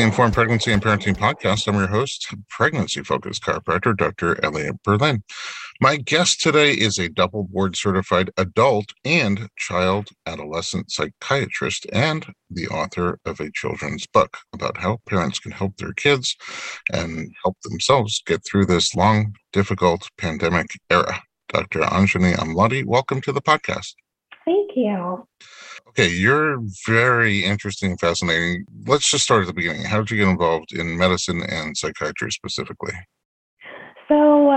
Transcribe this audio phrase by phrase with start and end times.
[0.00, 1.68] The Informed Pregnancy and Parenting Podcast.
[1.68, 4.42] I'm your host, pregnancy focused chiropractor, Dr.
[4.42, 5.22] Elliot Berlin.
[5.78, 12.66] My guest today is a double board certified adult and child adolescent psychiatrist and the
[12.68, 16.34] author of a children's book about how parents can help their kids
[16.90, 21.20] and help themselves get through this long, difficult pandemic era.
[21.50, 21.80] Dr.
[21.80, 23.92] Anjani Amladi, welcome to the podcast.
[24.46, 25.28] Thank you.
[25.90, 28.64] Okay, you're very interesting, fascinating.
[28.86, 29.82] Let's just start at the beginning.
[29.82, 32.94] How did you get involved in medicine and psychiatry specifically?
[34.06, 34.50] So,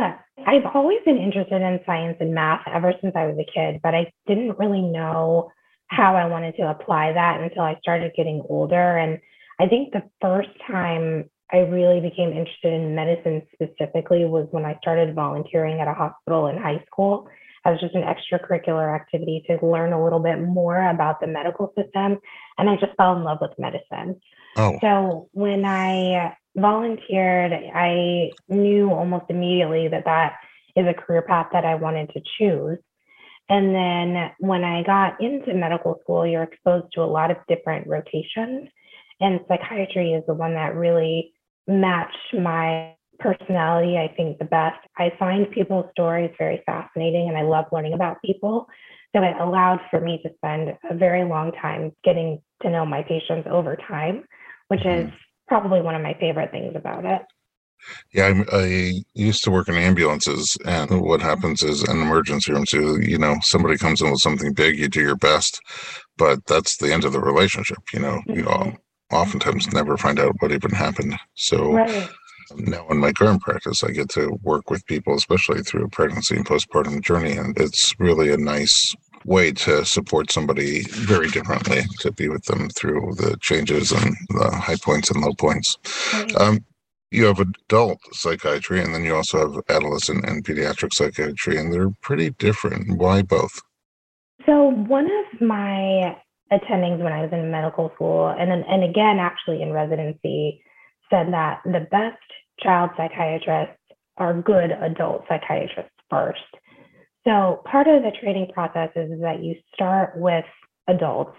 [0.45, 3.95] I've always been interested in science and math ever since I was a kid, but
[3.95, 5.51] I didn't really know
[5.87, 8.97] how I wanted to apply that until I started getting older.
[8.97, 9.19] And
[9.59, 14.77] I think the first time I really became interested in medicine specifically was when I
[14.81, 17.27] started volunteering at a hospital in high school
[17.65, 22.19] as just an extracurricular activity to learn a little bit more about the medical system.
[22.57, 24.19] And I just fell in love with medicine.
[24.57, 24.77] Oh.
[24.81, 30.33] So when I volunteered, I knew almost immediately that that
[30.75, 32.79] is a career path that I wanted to choose.
[33.49, 37.87] And then when I got into medical school, you're exposed to a lot of different
[37.87, 38.69] rotations.
[39.19, 41.33] And psychiatry is the one that really
[41.67, 44.77] matched my personality, I think, the best.
[44.97, 48.67] I find people's stories very fascinating and I love learning about people.
[49.15, 53.03] So it allowed for me to spend a very long time getting to know my
[53.03, 54.23] patients over time,
[54.69, 55.15] which is mm-hmm.
[55.47, 57.21] probably one of my favorite things about it.
[58.13, 62.71] Yeah, I, I, used to work in ambulances, and what happens is in emergency rooms,
[62.71, 65.59] you, you know, somebody comes in with something big, you do your best,
[66.17, 67.79] but that's the end of the relationship.
[67.93, 68.35] You know, mm-hmm.
[68.35, 68.77] you know,
[69.11, 71.19] oftentimes never find out what even happened.
[71.35, 71.73] So.
[71.73, 72.09] Right
[72.55, 76.35] now in my current practice, I get to work with people, especially through a pregnancy
[76.35, 78.95] and postpartum journey, and it's really a nice
[79.25, 84.51] way to support somebody very differently to be with them through the changes and the
[84.51, 85.77] high points and low points.
[86.37, 86.65] Um,
[87.11, 91.91] you have adult psychiatry, and then you also have adolescent and pediatric psychiatry, and they're
[92.01, 92.97] pretty different.
[92.97, 93.61] Why both?
[94.45, 96.17] So one of my
[96.51, 100.61] attendings when I was in medical school, and then, and again actually in residency,
[101.13, 102.17] said that the best
[102.59, 103.77] child psychiatrists
[104.17, 106.39] are good adult psychiatrists first.
[107.25, 110.45] So part of the training process is, is that you start with
[110.87, 111.37] adults,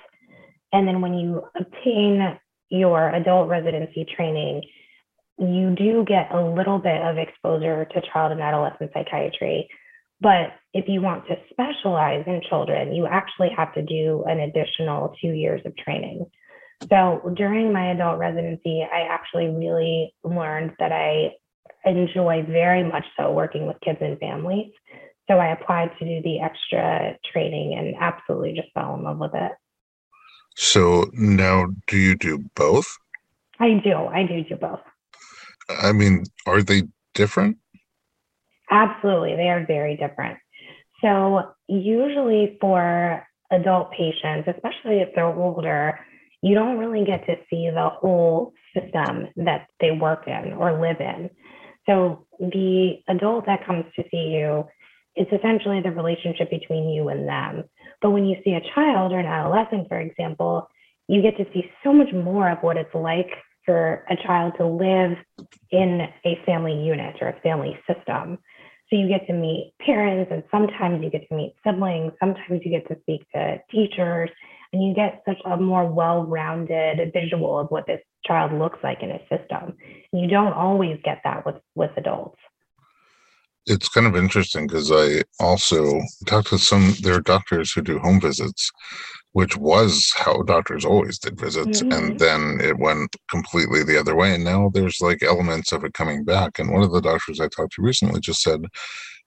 [0.72, 2.38] and then when you obtain
[2.70, 4.62] your adult residency training,
[5.38, 9.68] you do get a little bit of exposure to child and adolescent psychiatry.
[10.20, 15.14] But if you want to specialize in children, you actually have to do an additional
[15.20, 16.26] two years of training.
[16.88, 21.32] So during my adult residency, I actually really learned that I
[21.84, 24.72] enjoy very much so working with kids and families.
[25.28, 29.34] So I applied to do the extra training and absolutely just fell in love with
[29.34, 29.52] it.
[30.56, 32.86] So now, do you do both?
[33.58, 33.94] I do.
[33.94, 34.80] I do do both.
[35.68, 36.82] I mean, are they
[37.14, 37.56] different?
[38.70, 39.36] Absolutely.
[39.36, 40.38] They are very different.
[41.00, 45.98] So, usually for adult patients, especially if they're older,
[46.44, 51.00] you don't really get to see the whole system that they work in or live
[51.00, 51.30] in.
[51.88, 54.66] So the adult that comes to see you,
[55.16, 57.64] it's essentially the relationship between you and them.
[58.02, 60.68] But when you see a child or an adolescent, for example,
[61.08, 63.30] you get to see so much more of what it's like
[63.64, 65.16] for a child to live
[65.70, 68.36] in a family unit or a family system.
[68.90, 72.70] So you get to meet parents, and sometimes you get to meet siblings, sometimes you
[72.70, 74.28] get to speak to teachers,
[74.74, 79.12] and you get such a more well-rounded visual of what this child looks like in
[79.12, 79.76] a system.
[80.12, 82.38] You don't always get that with with adults.
[83.66, 88.00] It's kind of interesting because I also talked to some there are doctors who do
[88.00, 88.70] home visits,
[89.32, 91.92] which was how doctors always did visits, mm-hmm.
[91.92, 94.34] and then it went completely the other way.
[94.34, 96.58] And now there's like elements of it coming back.
[96.58, 98.64] And one of the doctors I talked to recently just said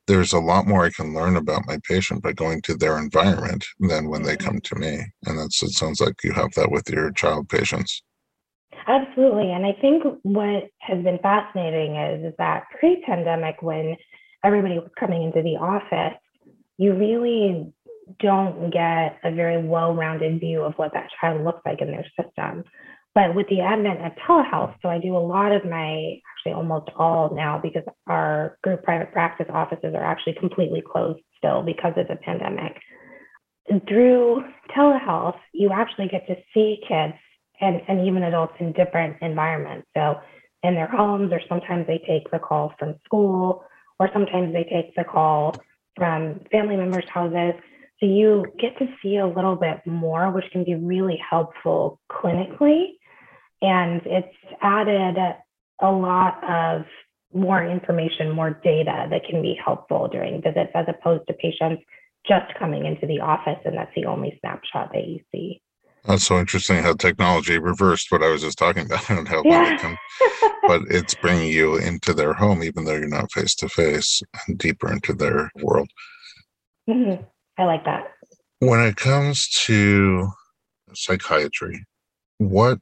[0.07, 3.65] there's a lot more I can learn about my patient by going to their environment
[3.79, 4.47] than when they mm-hmm.
[4.47, 4.99] come to me.
[5.25, 8.01] And that's it sounds like you have that with your child patients.
[8.87, 9.51] Absolutely.
[9.51, 13.97] And I think what has been fascinating is, is that pre-pandemic when
[14.45, 16.17] everybody was coming into the office,
[16.77, 17.73] you really
[18.19, 22.63] don't get a very well-rounded view of what that child looks like in their system.
[23.13, 26.89] But with the advent of telehealth, so I do a lot of my, actually almost
[26.97, 32.07] all now, because our group private practice offices are actually completely closed still because of
[32.07, 32.79] the pandemic.
[33.87, 34.43] Through
[34.75, 37.13] telehealth, you actually get to see kids
[37.59, 39.87] and, and even adults in different environments.
[39.95, 40.19] So
[40.63, 43.63] in their homes, or sometimes they take the call from school,
[43.99, 45.55] or sometimes they take the call
[45.95, 47.59] from family members' houses.
[47.99, 52.97] So you get to see a little bit more, which can be really helpful clinically
[53.61, 55.17] And it's added
[55.81, 56.85] a lot of
[57.33, 61.83] more information, more data that can be helpful during visits as opposed to patients
[62.27, 65.61] just coming into the office and that's the only snapshot that you see.
[66.05, 69.77] That's so interesting how technology reversed what I was just talking about and how yeah.
[69.77, 69.97] can,
[70.67, 74.57] but it's bringing you into their home, even though you're not face to face and
[74.57, 75.89] deeper into their world.
[76.89, 77.23] Mm-hmm.
[77.57, 78.07] I like that.
[78.59, 80.29] When it comes to
[80.93, 81.85] psychiatry,
[82.37, 82.79] what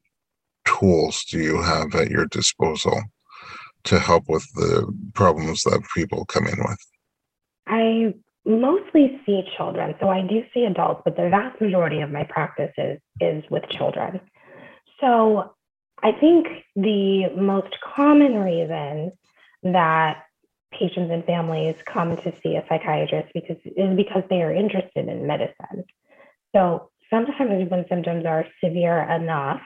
[0.66, 3.02] tools do you have at your disposal
[3.86, 6.80] to help with the problems that people come in with?
[7.68, 8.14] I
[8.46, 9.96] mostly see children.
[10.00, 13.68] So I do see adults, but the vast majority of my practice is, is with
[13.70, 14.20] children.
[15.00, 15.56] So
[16.04, 19.12] I think the most common reason
[19.64, 20.24] that
[20.72, 25.26] patients and families come to see a psychiatrist because is because they are interested in
[25.26, 25.86] medicine.
[26.56, 29.62] So sometimes when symptoms are severe enough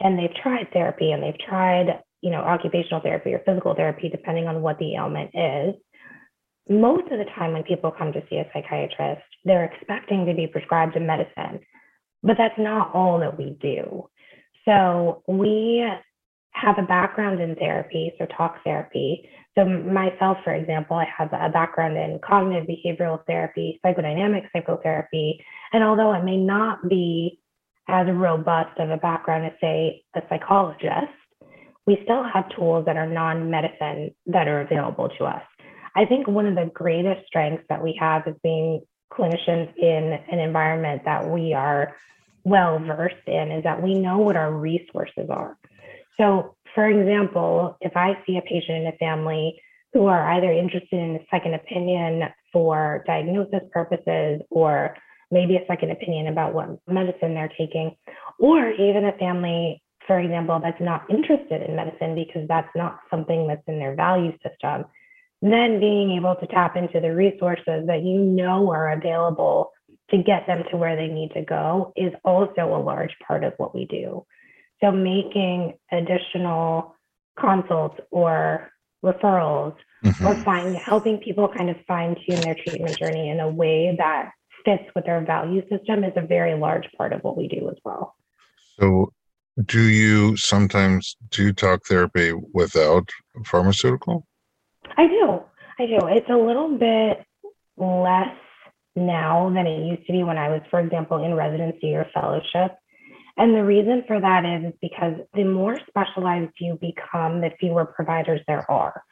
[0.00, 4.46] and they've tried therapy and they've tried, you know, occupational therapy or physical therapy, depending
[4.48, 5.74] on what the ailment is,
[6.68, 10.46] most of the time when people come to see a psychiatrist, they're expecting to be
[10.46, 11.60] prescribed a medicine,
[12.22, 14.08] but that's not all that we do.
[14.64, 15.86] So we
[16.52, 19.28] have a background in therapy, so talk therapy.
[19.56, 25.84] So myself, for example, I have a background in cognitive behavioral therapy, psychodynamic psychotherapy, and
[25.84, 27.40] although it may not be
[27.88, 31.12] as robust of a background as say a psychologist,
[31.86, 35.42] we still have tools that are non-medicine that are available to us.
[35.96, 38.82] I think one of the greatest strengths that we have is being
[39.12, 41.94] clinicians in an environment that we are
[42.44, 45.56] well versed in is that we know what our resources are.
[46.20, 49.60] So, for example, if I see a patient in a family
[49.92, 54.96] who are either interested in a second opinion for diagnosis purposes or
[55.30, 57.96] maybe a second opinion about what medicine they're taking,
[58.38, 63.46] or even a family, for example, that's not interested in medicine because that's not something
[63.46, 64.84] that's in their value system
[65.44, 69.70] then being able to tap into the resources that you know are available
[70.10, 73.52] to get them to where they need to go is also a large part of
[73.58, 74.24] what we do.
[74.82, 76.94] So making additional
[77.38, 78.70] consults or
[79.04, 80.26] referrals mm-hmm.
[80.26, 84.30] or find helping people kind of fine tune their treatment journey in a way that
[84.64, 87.76] fits with our value system is a very large part of what we do as
[87.84, 88.16] well.
[88.78, 89.12] So
[89.64, 93.08] do you sometimes do talk therapy without
[93.44, 94.26] pharmaceutical?
[94.96, 95.40] I do.
[95.78, 95.98] I do.
[96.08, 97.24] It's a little bit
[97.76, 98.36] less
[98.96, 102.76] now than it used to be when I was, for example, in residency or fellowship.
[103.36, 107.84] And the reason for that is, is because the more specialized you become, the fewer
[107.84, 109.02] providers there are.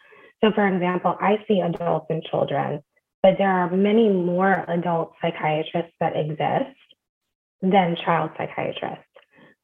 [0.41, 2.83] So, for example, I see adults and children,
[3.23, 6.77] but there are many more adult psychiatrists that exist
[7.61, 9.05] than child psychiatrists.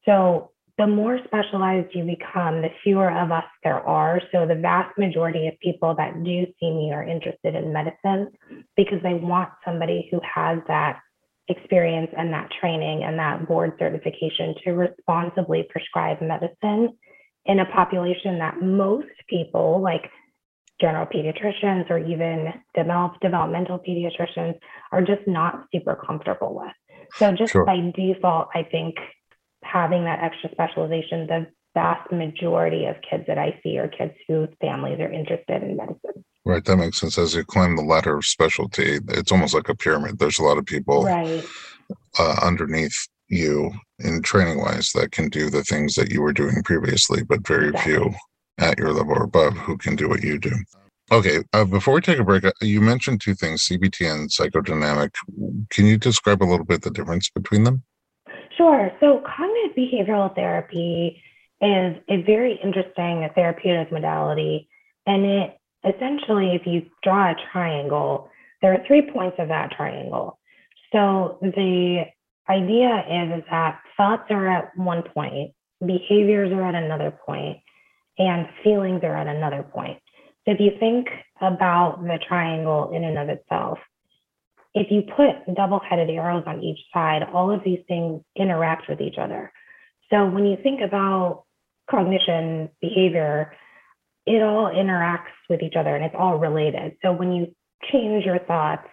[0.05, 4.21] So, the more specialized you become, the fewer of us there are.
[4.31, 8.31] So the vast majority of people that do see me are interested in medicine
[8.77, 11.00] because they want somebody who has that
[11.49, 16.97] experience and that training and that board certification to responsibly prescribe medicine
[17.47, 20.09] in a population that most people, like
[20.81, 24.59] general pediatricians or even develop, developmental pediatricians,
[24.93, 26.73] are just not super comfortable with.
[27.17, 27.65] So just sure.
[27.65, 28.97] by default, I think
[29.63, 34.49] having that extra specialization, the vast majority of kids that I see are kids whose
[34.61, 36.25] families are interested in medicine.
[36.45, 37.19] Right, that makes sense.
[37.19, 40.19] As you climb the ladder of specialty, it's almost like a pyramid.
[40.19, 41.45] There's a lot of people right.
[42.19, 42.97] uh, underneath
[43.29, 47.47] you in training wise that can do the things that you were doing previously, but
[47.47, 47.95] very exactly.
[47.95, 48.15] few
[48.59, 50.53] at your level or above who can do what you do.
[51.11, 55.11] Okay, uh, before we take a break, uh, you mentioned two things CBT and psychodynamic.
[55.71, 57.83] Can you describe a little bit the difference between them?
[58.57, 58.91] Sure.
[59.00, 61.23] So cognitive behavioral therapy
[61.62, 64.69] is a very interesting therapeutic modality.
[65.07, 70.38] And it essentially, if you draw a triangle, there are three points of that triangle.
[70.93, 72.05] So the
[72.49, 75.53] idea is, is that thoughts are at one point,
[75.85, 77.59] behaviors are at another point,
[78.19, 79.99] and feelings are at another point.
[80.45, 81.09] So if you think
[81.41, 83.79] about the triangle in and of itself,
[84.75, 89.01] if you put double headed arrows on each side, all of these things interact with
[89.01, 89.53] each other.
[90.11, 91.45] So when you think about
[91.91, 93.55] cognition, behavior,
[94.27, 96.97] it all interacts with each other and it's all related.
[97.03, 97.55] So when you
[97.91, 98.87] change your thoughts,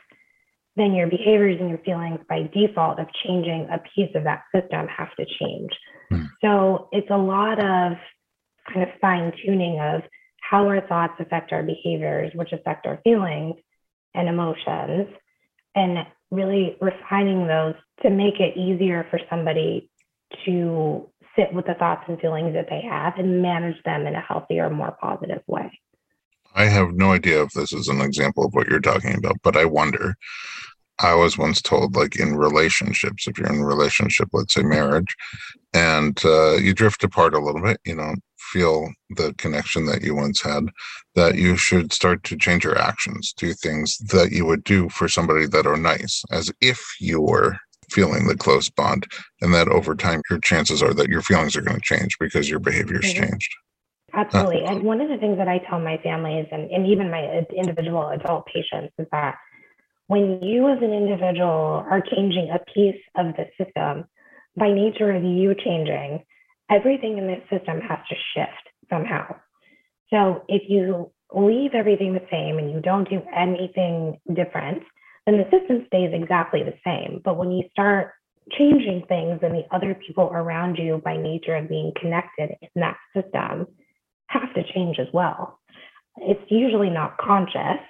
[0.76, 4.88] then your behaviors and your feelings by default of changing a piece of that system
[4.88, 5.72] have to change.
[6.12, 6.28] Mm.
[6.42, 7.98] So it's a lot of
[8.72, 10.02] kind of fine tuning of
[10.42, 13.56] how our thoughts affect our behaviors, which affect our feelings
[14.14, 15.08] and emotions
[15.76, 19.90] and really refining those to make it easier for somebody
[20.46, 24.22] to sit with the thoughts and feelings that they have and manage them in a
[24.22, 25.72] healthier, more positive way.
[26.56, 29.58] I have no idea if this is an example of what you're talking about, but
[29.58, 30.16] I wonder.
[31.00, 35.14] I was once told, like in relationships, if you're in a relationship, let's say marriage,
[35.74, 38.16] and uh, you drift apart a little bit, you know,
[38.52, 40.66] feel the connection that you once had,
[41.16, 45.08] that you should start to change your actions, do things that you would do for
[45.08, 47.58] somebody that are nice, as if you were
[47.90, 49.06] feeling the close bond.
[49.42, 52.50] And that over time, your chances are that your feelings are going to change because
[52.50, 53.24] your behavior's mm-hmm.
[53.24, 53.56] changed.
[54.14, 54.64] Absolutely.
[54.64, 58.08] and one of the things that I tell my families and, and even my individual
[58.10, 59.36] adult patients is that
[60.08, 64.06] when you as an individual are changing a piece of the system,
[64.56, 66.24] by nature of you changing,
[66.70, 69.36] everything in this system has to shift somehow.
[70.10, 74.84] So if you leave everything the same and you don't do anything different,
[75.26, 77.22] then the system stays exactly the same.
[77.24, 78.12] But when you start
[78.52, 82.98] changing things and the other people around you by nature of being connected in that
[83.16, 83.68] system
[84.28, 85.60] have to change as well.
[86.18, 87.82] It's usually not conscious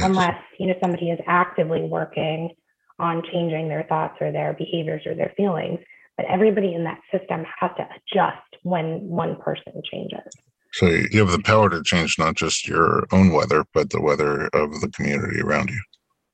[0.00, 2.50] unless you know somebody is actively working
[2.98, 5.78] on changing their thoughts or their behaviors or their feelings
[6.16, 10.20] but everybody in that system has to adjust when one person changes.
[10.72, 14.48] So you have the power to change not just your own weather, but the weather
[14.54, 15.80] of the community around you.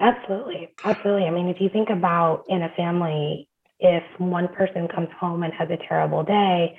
[0.00, 0.68] Absolutely.
[0.84, 1.24] Absolutely.
[1.24, 3.48] I mean, if you think about in a family,
[3.80, 6.78] if one person comes home and has a terrible day,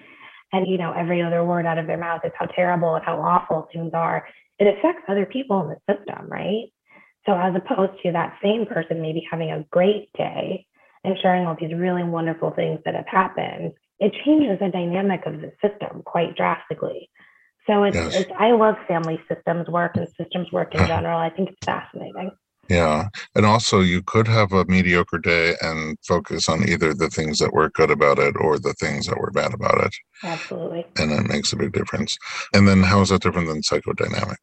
[0.54, 3.20] and you know, every other word out of their mouth is how terrible and how
[3.22, 4.26] awful things are,
[4.58, 6.72] it affects other people in the system, right?
[7.26, 10.66] So as opposed to that same person maybe having a great day
[11.04, 15.42] and sharing all these really wonderful things that have happened, it changes the dynamic of
[15.42, 17.10] the system quite drastically.
[17.68, 18.16] So it's, yes.
[18.16, 20.88] it's I love family systems work and systems work in uh-huh.
[20.88, 21.20] general.
[21.20, 22.32] I think it's fascinating.
[22.70, 23.08] Yeah.
[23.36, 27.52] And also, you could have a mediocre day and focus on either the things that
[27.52, 29.96] were good about it or the things that were bad about it.
[30.24, 30.86] Absolutely.
[30.98, 32.16] And it makes a big difference.
[32.54, 34.38] And then, how is that different than psychodynamic?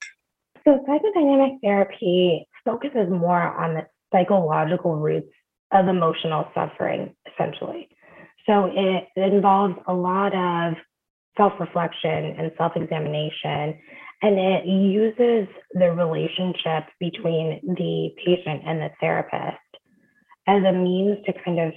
[0.64, 5.30] So, psychodynamic therapy focuses more on the psychological roots
[5.76, 7.88] of emotional suffering, essentially.
[8.46, 10.74] So it, it involves a lot of
[11.36, 13.78] self reflection and self examination,
[14.22, 19.58] and it uses the relationship between the patient and the therapist
[20.48, 21.72] as a means to kind of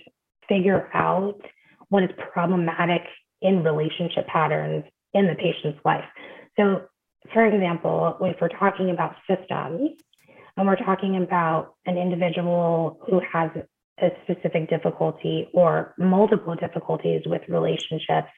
[0.47, 1.41] figure out
[1.89, 3.01] what is problematic
[3.41, 6.05] in relationship patterns in the patient's life.
[6.55, 6.83] So,
[7.33, 9.91] for example, if we're talking about systems,
[10.59, 13.49] and we're talking about an individual who has
[14.01, 18.29] a specific difficulty or multiple difficulties with relationships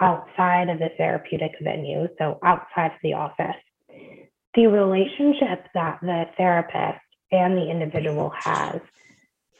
[0.00, 3.56] outside of the therapeutic venue, so outside of the office,
[4.54, 8.80] the relationship that the therapist and the individual has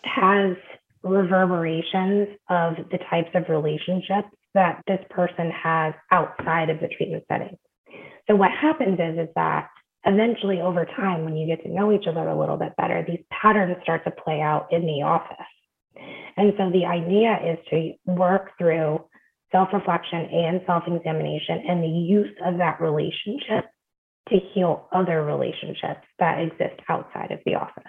[0.05, 0.57] has
[1.03, 7.57] reverberations of the types of relationships that this person has outside of the treatment setting.
[8.29, 9.69] So what happens is, is that
[10.07, 13.25] eventually over time, when you get to know each other a little bit better, these
[13.31, 15.37] patterns start to play out in the office.
[16.37, 19.05] And so the idea is to work through
[19.53, 23.67] self reflection and self examination and the use of that relationship
[24.29, 27.85] to heal other relationships that exist outside of the office.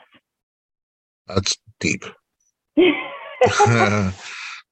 [1.27, 2.05] That's deep.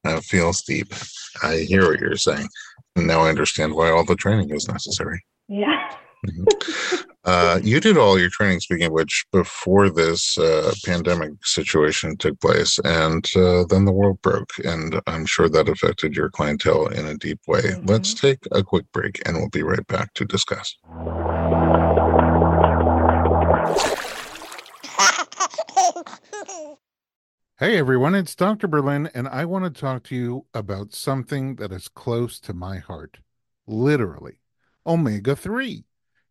[0.04, 0.94] that feels deep.
[1.42, 2.48] I hear what you're saying.
[2.96, 5.24] And now I understand why all the training is necessary.
[5.48, 5.96] Yeah.
[6.26, 7.10] Mm-hmm.
[7.26, 12.40] Uh, you did all your training, speaking of which, before this uh, pandemic situation took
[12.42, 17.06] place, and uh, then the world broke, and I'm sure that affected your clientele in
[17.06, 17.62] a deep way.
[17.62, 17.86] Mm-hmm.
[17.86, 20.76] Let's take a quick break, and we'll be right back to discuss.
[27.60, 28.68] Hey everyone, it's Dr.
[28.68, 32.80] Berlin, and I want to talk to you about something that is close to my
[32.80, 33.20] heart.
[33.66, 34.40] Literally,
[34.86, 35.86] omega 3.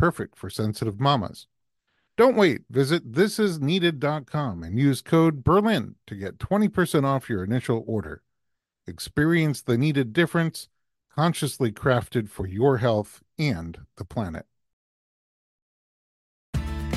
[0.00, 1.46] perfect for sensitive mamas.
[2.16, 2.62] Don't wait.
[2.70, 8.22] Visit thisisneeded.com and use code Berlin to get 20% off your initial order.
[8.86, 10.68] Experience the needed difference,
[11.14, 14.46] consciously crafted for your health and the planet.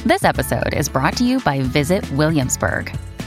[0.06, 2.98] This episode is brought to you by Visit Williamsburg.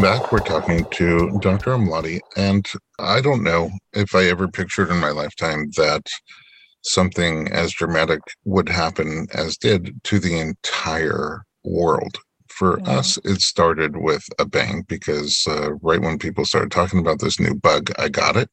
[0.00, 0.32] Welcome back.
[0.32, 1.72] We're talking to Dr.
[1.72, 2.66] Amladi, and
[2.98, 6.06] I don't know if I ever pictured in my lifetime that
[6.80, 12.16] something as dramatic would happen as did to the entire world.
[12.48, 12.92] For yeah.
[12.92, 17.38] us, it started with a bang because uh, right when people started talking about this
[17.38, 18.48] new bug, I got it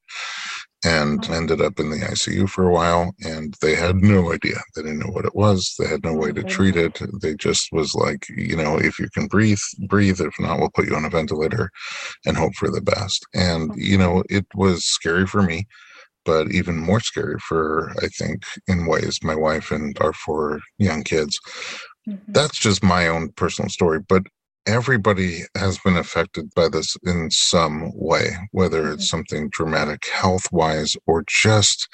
[0.86, 3.14] and ended up in the ICU for a while.
[3.22, 4.58] And they had no idea.
[4.76, 5.76] They didn't know what it was.
[5.78, 7.02] They had no way to treat it.
[7.22, 10.22] They just was like, you know, if you can breathe, breathe.
[10.22, 11.72] If not, we'll put you on a ventilator
[12.26, 13.26] and hope for the best.
[13.34, 15.68] And, you know, it was scary for me,
[16.26, 21.04] but even more scary for, I think, in ways, my wife and our four young
[21.04, 21.40] kids.
[22.08, 22.32] Mm-hmm.
[22.32, 24.00] That's just my own personal story.
[24.08, 24.24] But
[24.68, 29.18] everybody has been affected by this in some way, whether it's mm-hmm.
[29.18, 31.88] something dramatic health wise or just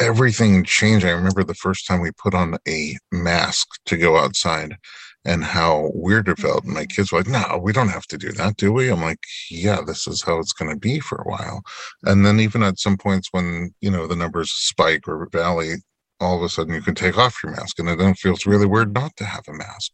[0.00, 1.10] everything changing.
[1.10, 4.76] I remember the first time we put on a mask to go outside
[5.24, 6.64] and how weird it felt.
[6.64, 6.94] And my mm-hmm.
[6.94, 8.90] kids were like, no, we don't have to do that, do we?
[8.90, 11.62] I'm like, yeah, this is how it's going to be for a while.
[12.04, 15.74] And then even at some points when, you know, the numbers spike or valley,
[16.20, 18.66] all of a sudden you can take off your mask and it then feels really
[18.66, 19.92] weird not to have a mask.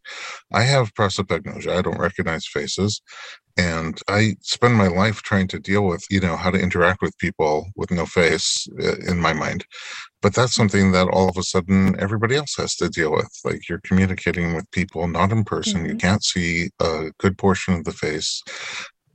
[0.53, 1.77] I have prosopagnosia.
[1.77, 3.03] I don't recognize faces.
[3.57, 7.17] And I spend my life trying to deal with, you know, how to interact with
[7.19, 9.65] people with no face uh, in my mind.
[10.23, 13.31] But that's something that all of a sudden everybody else has to deal with.
[13.45, 15.83] Like you're communicating with people not in person.
[15.83, 15.91] Mm-hmm.
[15.91, 18.43] You can't see a good portion of the face.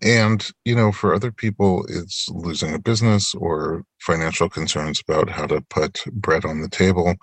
[0.02, 5.46] And, you know, for other people, it's losing a business or financial concerns about how
[5.48, 7.16] to put bread on the table.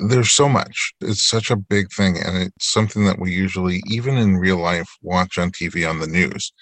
[0.00, 0.92] There's so much.
[1.00, 2.16] It's such a big thing.
[2.18, 6.08] And it's something that we usually, even in real life, watch on TV on the
[6.08, 6.52] news.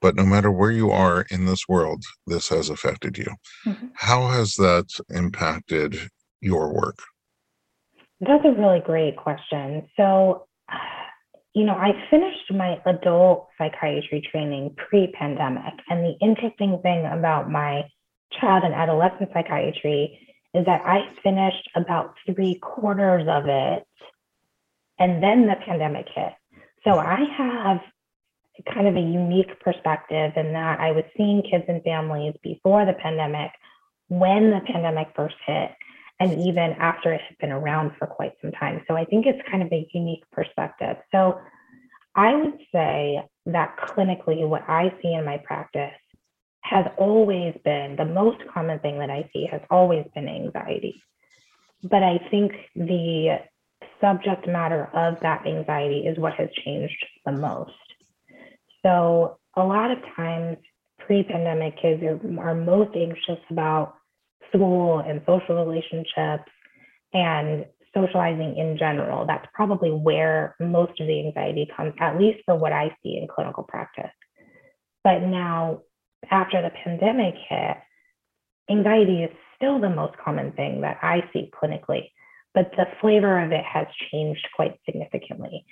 [0.00, 3.30] But no matter where you are in this world, this has affected you.
[3.66, 3.88] Mm-hmm.
[3.94, 6.08] How has that impacted
[6.40, 6.98] your work?
[8.20, 9.88] That's a really great question.
[9.96, 10.46] So,
[11.54, 15.74] you know, I finished my adult psychiatry training pre pandemic.
[15.88, 17.82] And the interesting thing about my
[18.40, 20.18] child and adolescent psychiatry
[20.54, 23.86] is that I finished about three quarters of it
[24.98, 26.32] and then the pandemic hit.
[26.84, 27.80] So I have
[28.74, 32.94] kind of a unique perspective in that I was seeing kids and families before the
[32.94, 33.50] pandemic,
[34.08, 35.70] when the pandemic first hit,
[36.20, 38.82] and even after it had been around for quite some time.
[38.88, 40.96] So I think it's kind of a unique perspective.
[41.12, 41.38] So
[42.14, 45.92] I would say that clinically, what I see in my practice
[46.62, 51.00] has always been the most common thing that I see has always been anxiety.
[51.82, 53.38] But I think the
[54.00, 57.72] subject matter of that anxiety is what has changed the most.
[58.84, 60.56] So, a lot of times,
[60.98, 63.94] pre pandemic kids are, are most anxious about
[64.48, 66.50] school and social relationships
[67.12, 69.26] and socializing in general.
[69.26, 73.28] That's probably where most of the anxiety comes, at least for what I see in
[73.28, 74.10] clinical practice.
[75.04, 75.82] But now,
[76.30, 77.76] after the pandemic hit,
[78.70, 82.10] anxiety is still the most common thing that I see clinically,
[82.54, 85.64] but the flavor of it has changed quite significantly.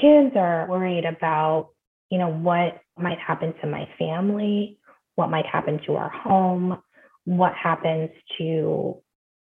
[0.00, 1.70] Kids are worried about,
[2.10, 4.78] you know, what might happen to my family,
[5.16, 6.80] what might happen to our home,
[7.24, 8.96] what happens to,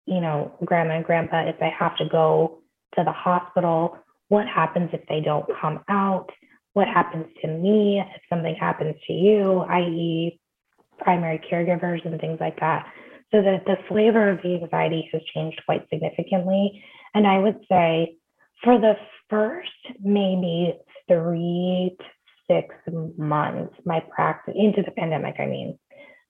[0.06, 2.60] you know, grandma and grandpa if they have to go
[2.96, 3.98] to the hospital,
[4.30, 6.30] what happens if they don't come out,
[6.74, 10.40] what happens to me if something happens to you, i.e.,
[11.00, 12.86] primary caregivers and things like that.
[13.32, 16.84] So that the flavor of the anxiety has changed quite significantly.
[17.14, 18.16] And I would say
[18.64, 18.96] for the
[19.30, 19.70] first
[20.02, 20.74] maybe
[21.08, 22.06] three to
[22.50, 22.76] six
[23.18, 25.78] months, my practice into the pandemic, I mean,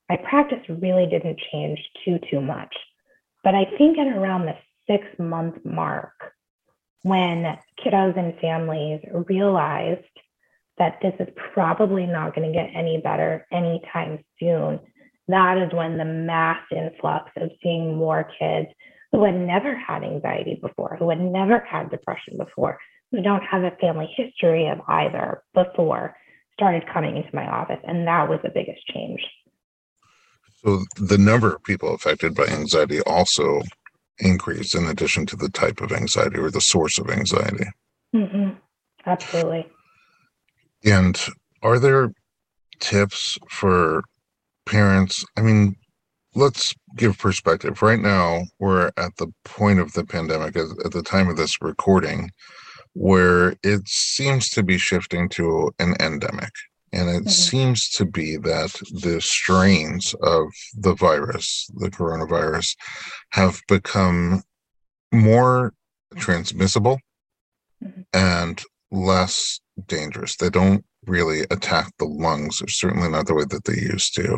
[0.10, 2.74] my practice really didn't change too, too much.
[3.44, 4.56] But I think at around the
[4.88, 6.14] six month mark,
[7.04, 10.04] when kiddos and families realized
[10.78, 14.80] that this is probably not going to get any better anytime soon,
[15.28, 18.68] that is when the mass influx of seeing more kids
[19.12, 22.80] who had never had anxiety before, who had never had depression before,
[23.12, 26.16] who don't have a family history of either before,
[26.54, 27.80] started coming into my office.
[27.88, 29.22] And that was the biggest change.
[30.64, 33.62] So the number of people affected by anxiety also
[34.20, 37.66] increased in addition to the type of anxiety or the source of anxiety.
[38.14, 38.58] Mm-hmm.
[39.06, 39.68] Absolutely.
[40.84, 41.20] And
[41.62, 42.12] are there
[42.80, 44.04] tips for
[44.66, 45.26] parents?
[45.38, 45.76] I mean,
[46.36, 47.82] let's give perspective.
[47.82, 51.62] Right now, we're at the point of the pandemic, at, at the time of this
[51.62, 52.32] recording,
[52.94, 56.52] where it seems to be shifting to an endemic.
[56.92, 57.30] And it mm-hmm.
[57.30, 62.76] seems to be that the strains of the virus, the coronavirus,
[63.32, 64.42] have become
[65.12, 65.74] more
[66.18, 67.00] transmissible
[67.84, 68.02] mm-hmm.
[68.14, 70.36] and less dangerous.
[70.36, 74.38] They don't really attack the lungs, or certainly not the way that they used to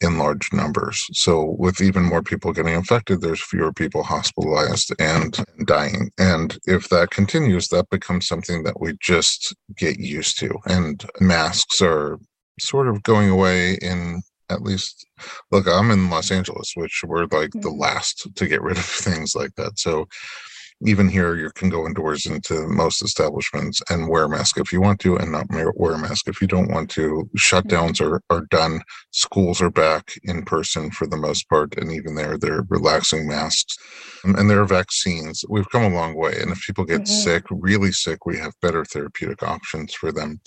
[0.00, 1.04] in large numbers.
[1.12, 6.10] So, with even more people getting infected, there's fewer people hospitalized and dying.
[6.18, 10.54] And if that continues, that becomes something that we just get used to.
[10.66, 12.18] And masks are
[12.60, 15.06] sort of going away in at least
[15.50, 17.80] look i'm in los angeles which we're like the mm-hmm.
[17.80, 20.06] last to get rid of things like that so
[20.84, 24.80] even here you can go indoors into most establishments and wear a mask if you
[24.80, 28.46] want to and not wear a mask if you don't want to shutdowns are, are
[28.50, 28.80] done
[29.12, 33.76] schools are back in person for the most part and even there they're relaxing masks
[34.24, 37.22] and there are vaccines we've come a long way and if people get mm-hmm.
[37.22, 40.40] sick really sick we have better therapeutic options for them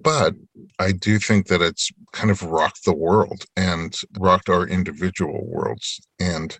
[0.00, 0.34] but
[0.78, 6.00] I do think that it's kind of rocked the world and rocked our individual worlds.
[6.20, 6.58] And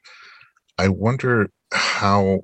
[0.78, 2.42] I wonder how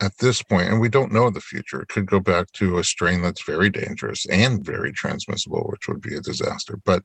[0.00, 2.84] at this point, and we don't know the future, it could go back to a
[2.84, 6.78] strain that's very dangerous and very transmissible, which would be a disaster.
[6.84, 7.04] But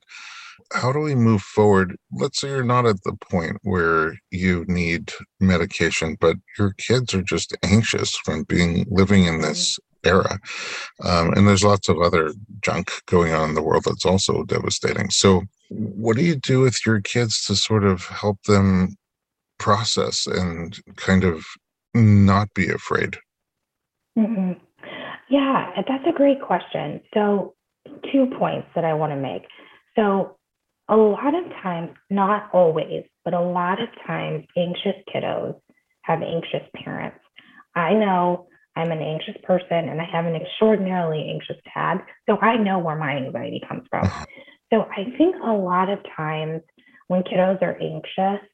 [0.72, 1.96] how do we move forward?
[2.12, 7.22] Let's say you're not at the point where you need medication, but your kids are
[7.22, 10.38] just anxious from being living in this era.
[11.02, 15.10] Um, and there's lots of other junk going on in the world that's also devastating.
[15.10, 18.96] So, what do you do with your kids to sort of help them
[19.58, 21.44] process and kind of
[21.94, 23.16] not be afraid?
[24.18, 24.52] Mm-hmm.
[25.28, 27.00] Yeah, that's a great question.
[27.14, 27.54] So,
[28.12, 29.42] two points that I want to make.
[29.96, 30.36] So,
[30.88, 35.54] a lot of times, not always, but a lot of times, anxious kiddos
[36.02, 37.18] have anxious parents.
[37.76, 41.98] I know I'm an anxious person and I have an extraordinarily anxious dad.
[42.28, 44.10] So I know where my anxiety comes from.
[44.72, 46.62] So I think a lot of times
[47.08, 48.46] when kiddos are anxious,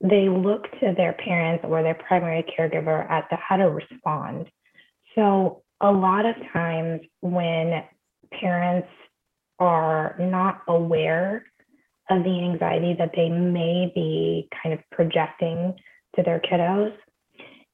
[0.00, 4.50] they look to their parents or their primary caregiver as to how to respond.
[5.14, 7.82] So, a lot of times when
[8.32, 8.88] parents
[9.58, 11.44] are not aware
[12.10, 15.74] of the anxiety that they may be kind of projecting
[16.14, 16.94] to their kiddos,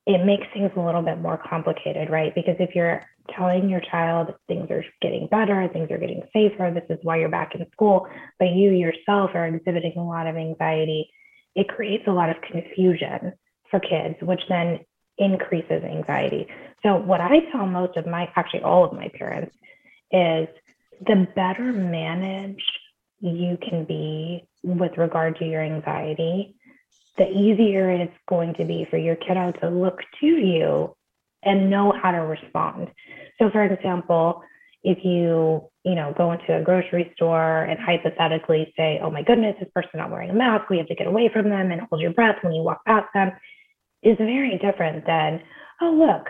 [0.06, 2.34] it makes things a little bit more complicated, right?
[2.34, 3.02] Because if you're
[3.36, 7.28] telling your child things are getting better, things are getting safer, this is why you're
[7.28, 8.08] back in school,
[8.38, 11.08] but you yourself are exhibiting a lot of anxiety,
[11.54, 13.32] it creates a lot of confusion
[13.70, 14.80] for kids, which then
[15.18, 16.46] increases anxiety.
[16.82, 19.54] So, what I tell most of my, actually, all of my parents
[20.10, 20.48] is
[21.06, 22.62] the better managed
[23.20, 26.56] you can be with regard to your anxiety,
[27.18, 30.94] the easier it's going to be for your kiddo to look to you
[31.44, 32.88] and know how to respond.
[33.38, 34.42] So, for example,
[34.84, 39.56] if you you know go into a grocery store and hypothetically say oh my goodness
[39.60, 42.00] this person not wearing a mask we have to get away from them and hold
[42.00, 43.30] your breath when you walk past them
[44.02, 45.40] is very different than
[45.80, 46.28] oh look.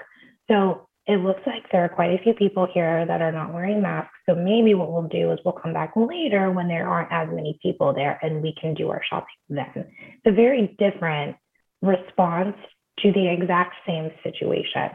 [0.50, 3.82] So it looks like there are quite a few people here that are not wearing
[3.82, 4.12] masks.
[4.28, 7.58] So maybe what we'll do is we'll come back later when there aren't as many
[7.60, 9.72] people there and we can do our shopping then.
[9.74, 11.36] It's a very different
[11.80, 12.56] response
[13.00, 14.90] to the exact same situation.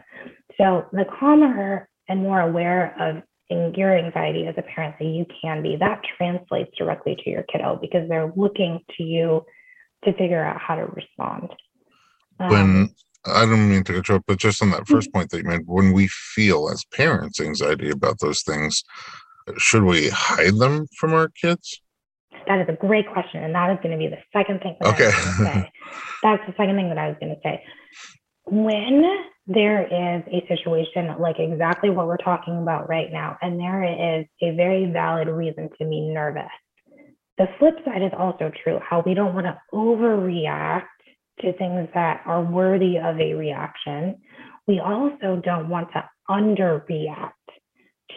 [0.57, 5.61] So the calmer and more aware of your anxiety as a parent that you can
[5.61, 9.45] be, that translates directly to your kiddo because they're looking to you
[10.03, 11.49] to figure out how to respond.
[12.39, 12.89] Um, when
[13.25, 15.11] I don't mean to interrupt, but just on that 1st mm-hmm.
[15.11, 18.83] point that you made, when we feel as parents anxiety about those things,
[19.57, 21.81] should we hide them from our kids?
[22.47, 24.77] That is a great question, and that is going to be the second thing.
[24.79, 25.71] That okay.
[26.23, 27.63] That's the second thing that I was going to say.
[28.49, 29.03] When
[29.45, 34.25] there is a situation like exactly what we're talking about right now, and there is
[34.41, 36.43] a very valid reason to be nervous.
[37.37, 40.87] The flip side is also true how we don't want to overreact
[41.41, 44.15] to things that are worthy of a reaction.
[44.65, 47.31] We also don't want to underreact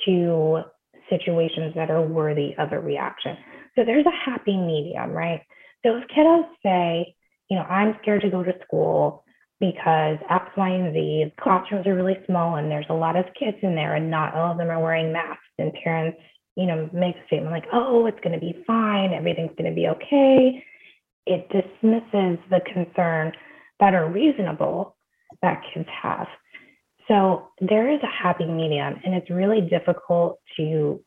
[0.06, 0.62] to
[1.10, 3.36] situations that are worthy of a reaction.
[3.76, 5.42] So there's a happy medium, right?
[5.84, 7.14] So if kiddos say,
[7.50, 9.24] you know, I'm scared to go to school,
[9.60, 13.58] because X, Y, and Z, classrooms are really small and there's a lot of kids
[13.62, 15.44] in there and not all of them are wearing masks.
[15.58, 16.18] And parents,
[16.56, 19.74] you know, make a statement like, oh, it's going to be fine, everything's going to
[19.74, 20.64] be okay.
[21.26, 23.32] It dismisses the concern
[23.78, 24.96] that are reasonable
[25.42, 26.26] that kids have.
[27.08, 31.00] So there is a happy medium, and it's really difficult to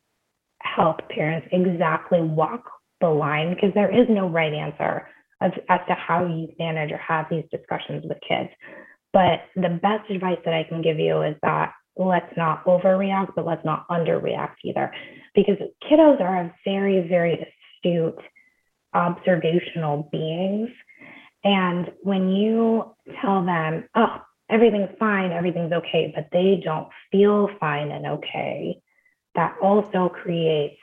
[0.62, 2.66] help parents exactly walk
[3.02, 5.08] the line because there is no right answer
[5.44, 8.50] as, as to how you manage or have these discussions with kids.
[9.12, 13.46] But the best advice that I can give you is that let's not overreact, but
[13.46, 14.92] let's not underreact either.
[15.36, 18.20] Because kiddos are a very, very astute
[18.94, 20.70] observational beings.
[21.44, 27.92] And when you tell them, oh, everything's fine, everything's okay, but they don't feel fine
[27.92, 28.80] and okay,
[29.36, 30.80] that also creates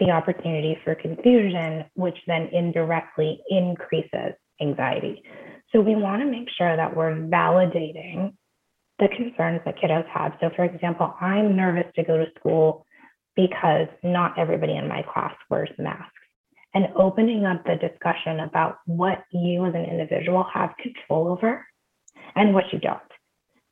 [0.00, 5.22] the opportunity for confusion, which then indirectly increases anxiety.
[5.72, 8.34] So we want to make sure that we're validating
[8.98, 10.32] the concerns that kiddos have.
[10.40, 12.86] So, for example, I'm nervous to go to school
[13.36, 16.12] because not everybody in my class wears masks.
[16.74, 21.66] And opening up the discussion about what you as an individual have control over
[22.36, 23.00] and what you don't.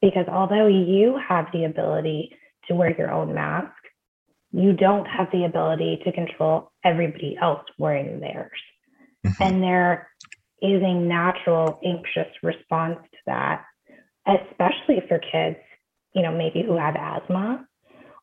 [0.01, 2.31] Because although you have the ability
[2.67, 3.73] to wear your own mask,
[4.53, 8.51] you don't have the ability to control everybody else wearing theirs.
[9.27, 9.43] Mm-hmm.
[9.43, 10.09] And there
[10.63, 13.65] is a natural anxious response to that,
[14.27, 15.59] especially for kids,
[16.15, 17.67] you know, maybe who have asthma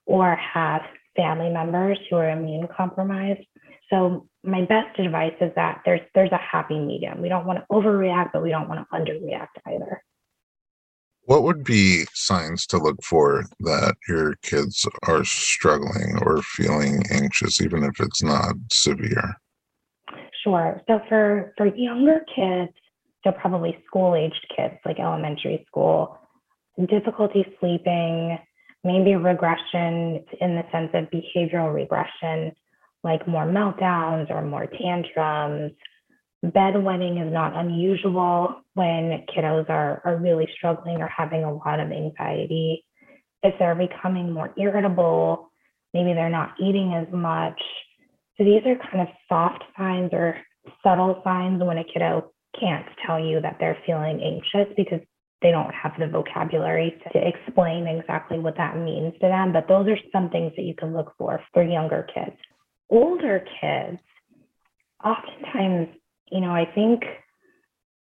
[0.05, 0.81] or have
[1.15, 3.41] family members who are immune compromised.
[3.89, 7.21] So my best advice is that there's there's a happy medium.
[7.21, 10.01] We don't want to overreact, but we don't want to underreact either.
[11.25, 17.61] What would be signs to look for that your kids are struggling or feeling anxious,
[17.61, 19.35] even if it's not severe?
[20.43, 20.81] Sure.
[20.87, 22.71] So for for younger kids,
[23.23, 26.19] so probably school aged kids, like elementary school,
[26.87, 28.37] difficulty sleeping,
[28.83, 32.51] maybe regression in the sense of behavioral regression,
[33.03, 35.71] like more meltdowns or more tantrums,
[36.51, 41.91] bedwetting is not unusual when kiddos are, are really struggling or having a lot of
[41.91, 42.85] anxiety.
[43.43, 45.51] If they're becoming more irritable,
[45.93, 47.61] maybe they're not eating as much.
[48.37, 50.37] So these are kind of soft signs or
[50.83, 55.01] subtle signs when a kiddo can't tell you that they're feeling anxious because
[55.41, 59.53] they don't have the vocabulary to explain exactly what that means to them.
[59.53, 62.35] But those are some things that you can look for for younger kids.
[62.89, 63.99] Older kids,
[65.03, 65.89] oftentimes
[66.31, 67.03] you know, I think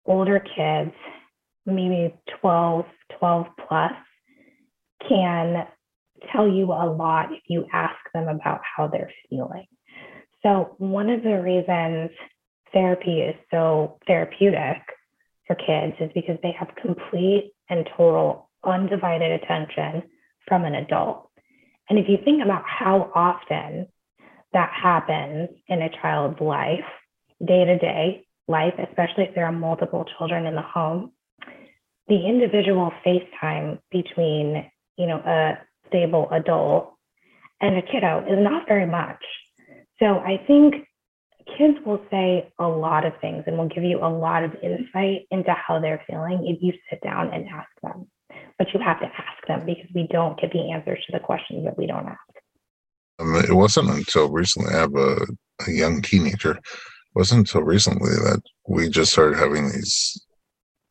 [0.05, 0.95] older kids,
[1.65, 2.85] maybe 12,
[3.19, 3.91] 12 plus,
[5.07, 5.67] can
[6.31, 9.65] tell you a lot if you ask them about how they're feeling.
[10.43, 12.11] So, one of the reasons
[12.71, 14.81] therapy is so therapeutic
[15.47, 20.03] for kids is because they have complete and total undivided attention
[20.47, 21.29] from an adult.
[21.89, 23.87] And if you think about how often
[24.53, 26.85] that happens in a child's life,
[27.45, 31.11] day to day life, especially if there are multiple children in the home,
[32.07, 36.93] the individual face time between, you know, a stable adult
[37.61, 39.23] and a kiddo is not very much.
[39.99, 40.75] So I think
[41.57, 45.27] kids will say a lot of things and will give you a lot of insight
[45.31, 48.07] into how they're feeling if you sit down and ask them.
[48.57, 51.65] But you have to ask them because we don't get the answers to the questions
[51.65, 52.19] that we don't ask.
[53.19, 55.25] Um, it wasn't until recently I have a,
[55.67, 56.59] a young teenager
[57.15, 60.21] wasn't until recently that we just started having these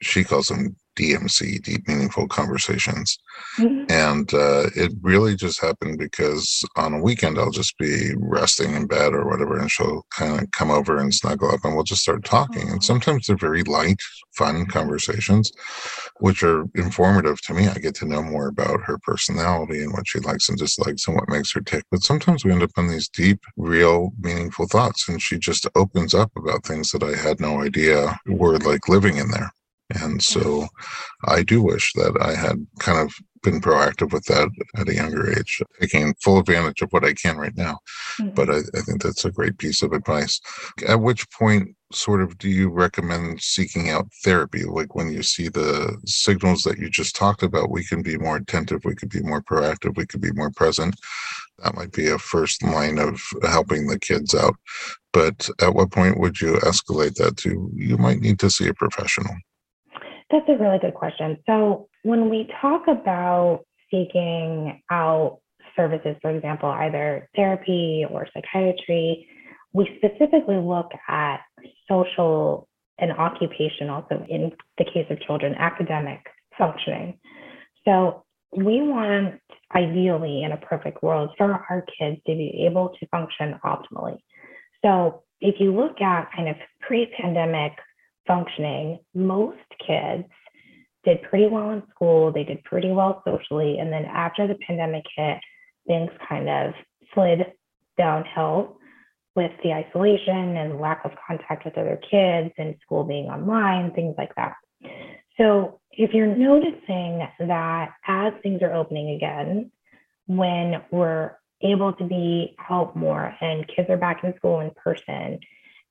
[0.02, 3.18] she calls them DMC, deep meaningful conversations.
[3.58, 3.84] Mm-hmm.
[3.90, 8.86] And uh, it really just happened because on a weekend I'll just be resting in
[8.86, 12.02] bed or whatever, and she'll kind of come over and snuggle up, and we'll just
[12.02, 12.68] start talking.
[12.68, 14.00] And sometimes they're very light,
[14.32, 15.52] fun conversations,
[16.20, 17.68] which are informative to me.
[17.68, 21.16] I get to know more about her personality and what she likes and dislikes and
[21.16, 21.84] what makes her tick.
[21.90, 26.14] But sometimes we end up in these deep, real, meaningful thoughts, and she just opens
[26.14, 29.50] up about things that I had no idea were like living in there.
[30.02, 30.66] And so
[31.26, 33.12] I do wish that I had kind of
[33.44, 37.36] been proactive with that at a younger age, taking full advantage of what I can
[37.36, 37.78] right now.
[38.20, 38.34] Mm-hmm.
[38.34, 40.40] But I, I, think that's a great piece of advice.
[40.88, 44.64] At which point, sort of, do you recommend seeking out therapy?
[44.64, 48.36] Like when you see the signals that you just talked about, we can be more
[48.36, 50.96] attentive, we could be more proactive, we could be more present.
[51.62, 54.56] That might be a first line of helping the kids out.
[55.12, 58.74] But at what point would you escalate that to you might need to see a
[58.74, 59.36] professional?
[60.34, 61.38] That's a really good question.
[61.46, 65.38] So, when we talk about seeking out
[65.76, 69.28] services, for example, either therapy or psychiatry,
[69.72, 71.36] we specifically look at
[71.88, 72.66] social
[72.98, 76.26] and occupational, so in the case of children, academic
[76.58, 77.20] functioning.
[77.84, 79.40] So, we want,
[79.72, 84.18] ideally, in a perfect world, for our kids to be able to function optimally.
[84.84, 87.74] So, if you look at kind of pre pandemic
[88.26, 90.24] functioning, most kids
[91.04, 93.78] did pretty well in school, they did pretty well socially.
[93.78, 95.38] And then after the pandemic hit,
[95.86, 96.72] things kind of
[97.12, 97.40] slid
[97.98, 98.78] downhill
[99.36, 104.14] with the isolation and lack of contact with other kids and school being online, things
[104.16, 104.54] like that.
[105.36, 109.70] So if you're noticing that as things are opening again,
[110.26, 115.40] when we're able to be out more and kids are back in school in person,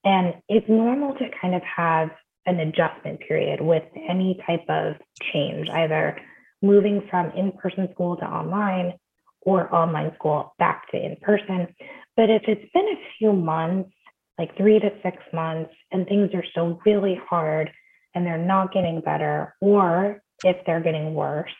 [0.06, 2.10] and it's normal to kind of have
[2.45, 4.95] an adjustment period with any type of
[5.32, 6.17] change, either
[6.62, 8.93] moving from in person school to online
[9.41, 11.67] or online school back to in person.
[12.15, 13.91] But if it's been a few months,
[14.38, 17.69] like three to six months, and things are still really hard
[18.15, 21.51] and they're not getting better, or if they're getting worse,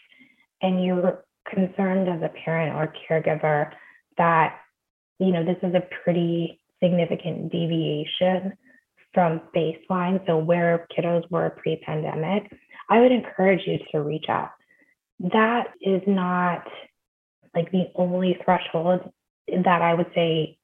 [0.62, 3.72] and you're concerned as a parent or caregiver
[4.18, 4.60] that,
[5.20, 8.54] you know, this is a pretty significant deviation
[9.14, 12.52] from baseline, so where kiddos were pre pandemic,
[12.90, 14.52] I would encourage you to reach out.
[15.20, 16.68] That is not
[17.56, 19.12] like the only threshold
[19.48, 20.58] that I would say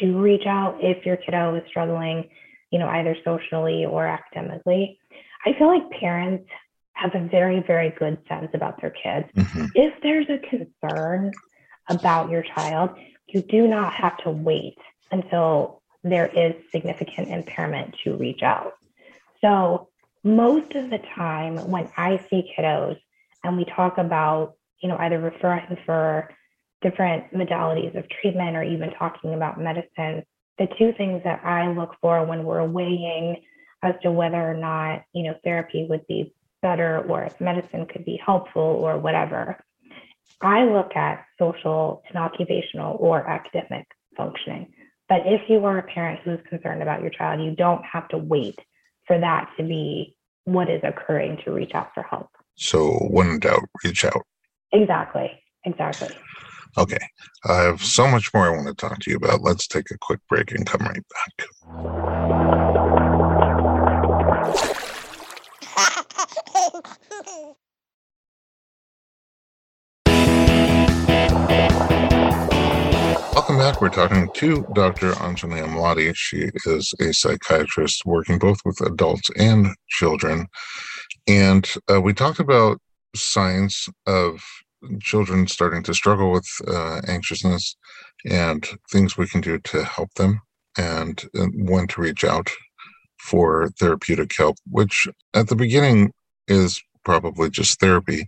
[0.00, 2.28] to reach out if your kiddo is struggling,
[2.70, 4.98] you know, either socially or academically.
[5.44, 6.48] I feel like parents
[6.94, 9.28] have a very, very good sense about their kids.
[9.36, 9.66] Mm-hmm.
[9.74, 11.32] If there's a concern
[11.88, 12.90] about your child,
[13.26, 14.78] you do not have to wait
[15.10, 18.72] until there is significant impairment to reach out.
[19.40, 19.88] So,
[20.24, 22.96] most of the time when I see kiddos
[23.42, 26.30] and we talk about, you know, either referring for
[26.80, 30.24] different modalities of treatment or even talking about medicine,
[30.58, 33.42] the two things that I look for when we're weighing
[33.82, 38.04] as to whether or not, you know, therapy would be better or if medicine could
[38.04, 39.58] be helpful or whatever,
[40.40, 43.86] I look at social and occupational or academic
[44.16, 44.72] functioning.
[45.08, 48.18] But if you are a parent who's concerned about your child, you don't have to
[48.18, 48.58] wait
[49.06, 52.30] for that to be what is occurring to reach out for help.
[52.56, 54.22] So, when in doubt, reach out.
[54.72, 55.30] Exactly.
[55.64, 56.08] Exactly.
[56.76, 56.98] Okay.
[57.44, 59.42] I have so much more I want to talk to you about.
[59.42, 61.46] Let's take a quick break and come right back.
[73.52, 73.82] Welcome back.
[73.82, 75.12] We're talking to Dr.
[75.12, 76.16] Anjali Amladi.
[76.16, 80.46] She is a psychiatrist working both with adults and children.
[81.28, 82.78] And uh, we talked about
[83.14, 84.42] signs of
[85.02, 87.76] children starting to struggle with uh, anxiousness
[88.24, 90.40] and things we can do to help them
[90.78, 92.48] and, and when to reach out
[93.20, 96.10] for therapeutic help, which at the beginning
[96.48, 98.26] is probably just therapy.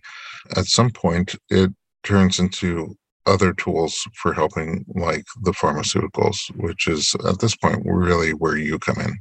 [0.54, 1.70] At some point, it
[2.02, 2.94] turns into
[3.26, 8.78] other tools for helping, like the pharmaceuticals, which is at this point really where you
[8.78, 9.18] come in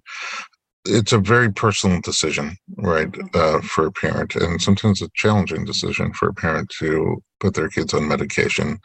[0.85, 3.27] it's a very personal decision, right, mm-hmm.
[3.33, 7.69] uh, for a parent, and sometimes a challenging decision for a parent to put their
[7.69, 8.79] kids on medication.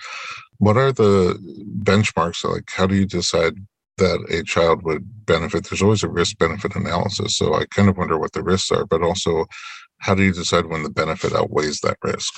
[0.59, 1.39] What are the
[1.83, 2.45] benchmarks?
[2.45, 3.55] Like, how do you decide
[3.99, 5.65] that a child would benefit?
[5.65, 7.37] There's always a risk benefit analysis.
[7.37, 9.47] So I kind of wonder what the risks are, but also
[9.99, 12.33] how do you decide when the benefit outweighs that risk?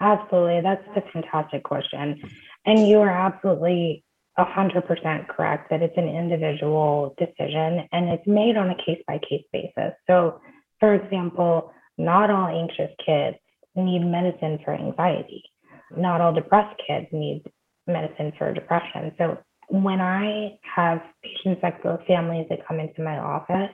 [0.00, 0.60] Absolutely.
[0.62, 2.20] That's a fantastic question.
[2.64, 4.04] And you are absolutely
[4.38, 9.44] 100% correct that it's an individual decision and it's made on a case by case
[9.52, 9.92] basis.
[10.06, 10.40] So,
[10.78, 13.36] for example, not all anxious kids
[13.76, 15.42] need medicine for anxiety.
[15.96, 17.42] Not all depressed kids need
[17.86, 19.12] medicine for depression.
[19.18, 23.70] So, when I have patients that go families that come into my office,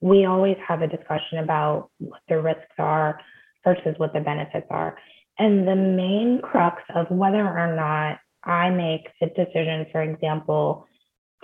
[0.00, 3.20] we always have a discussion about what the risks are
[3.64, 4.96] versus what the benefits are.
[5.38, 10.86] And the main crux of whether or not I make the decision, for example,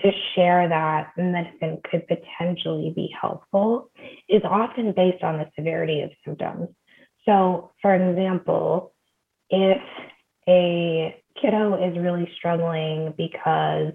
[0.01, 3.91] to share that medicine could potentially be helpful
[4.29, 6.69] is often based on the severity of symptoms.
[7.27, 8.95] So, for example,
[9.51, 9.83] if
[10.49, 13.93] a kiddo is really struggling because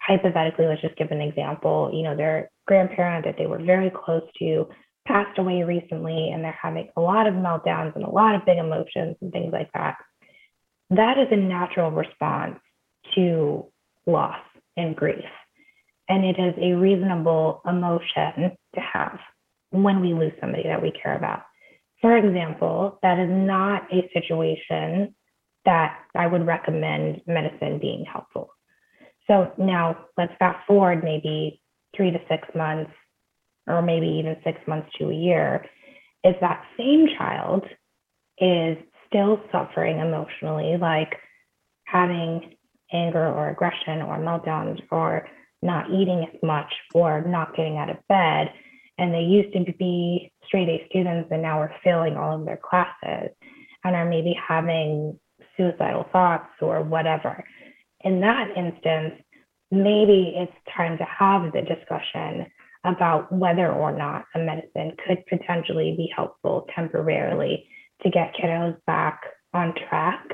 [0.00, 4.22] hypothetically, let's just give an example, you know, their grandparent that they were very close
[4.38, 4.68] to
[5.10, 8.58] passed away recently and they're having a lot of meltdowns and a lot of big
[8.58, 9.96] emotions and things like that
[10.90, 12.58] that is a natural response
[13.14, 13.64] to
[14.06, 14.40] loss
[14.76, 15.24] and grief.
[16.08, 19.18] And it is a reasonable emotion to have
[19.70, 21.42] when we lose somebody that we care about.
[22.00, 25.14] For example, that is not a situation
[25.64, 28.50] that I would recommend medicine being helpful.
[29.28, 31.62] So now let's fast forward maybe
[31.96, 32.90] three to six months,
[33.70, 35.64] or maybe even six months to a year.
[36.22, 37.64] If that same child
[38.38, 41.14] is still suffering emotionally, like
[41.84, 42.54] having
[42.92, 45.28] anger or aggression or meltdowns or
[45.62, 48.52] not eating as much or not getting out of bed.
[48.98, 52.58] And they used to be straight A students and now are failing all of their
[52.58, 53.30] classes
[53.84, 55.18] and are maybe having
[55.56, 57.44] suicidal thoughts or whatever.
[58.02, 59.22] In that instance,
[59.70, 62.46] maybe it's time to have the discussion
[62.84, 67.66] about whether or not a medicine could potentially be helpful temporarily
[68.02, 69.20] to get kiddos back
[69.52, 70.24] on track.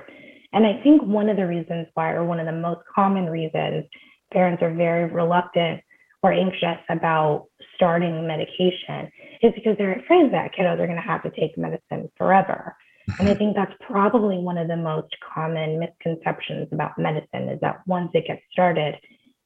[0.53, 3.85] And I think one of the reasons why, or one of the most common reasons
[4.33, 5.81] parents are very reluctant
[6.23, 9.11] or anxious about starting medication
[9.43, 12.77] is because they're afraid that kiddos are going to have to take medicine forever.
[13.19, 13.39] And I mm-hmm.
[13.39, 18.27] think that's probably one of the most common misconceptions about medicine is that once it
[18.27, 18.97] gets started,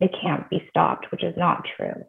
[0.01, 2.05] it can't be stopped, which is not true.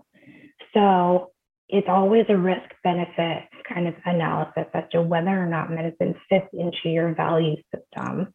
[0.73, 1.31] So
[1.69, 6.47] it's always a risk benefit kind of analysis as to whether or not medicine fits
[6.53, 8.33] into your value system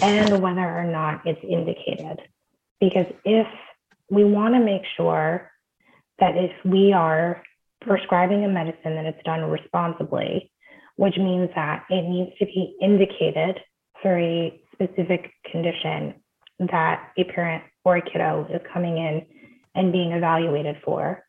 [0.00, 2.20] and whether or not it's indicated.
[2.80, 3.46] Because if
[4.10, 5.50] we want to make sure
[6.18, 7.42] that if we are
[7.80, 10.50] prescribing a medicine that it's done responsibly,
[10.96, 13.60] which means that it needs to be indicated
[14.02, 16.14] for a specific condition
[16.58, 19.24] that a parent or a kiddo is coming in
[19.74, 21.24] and being evaluated for,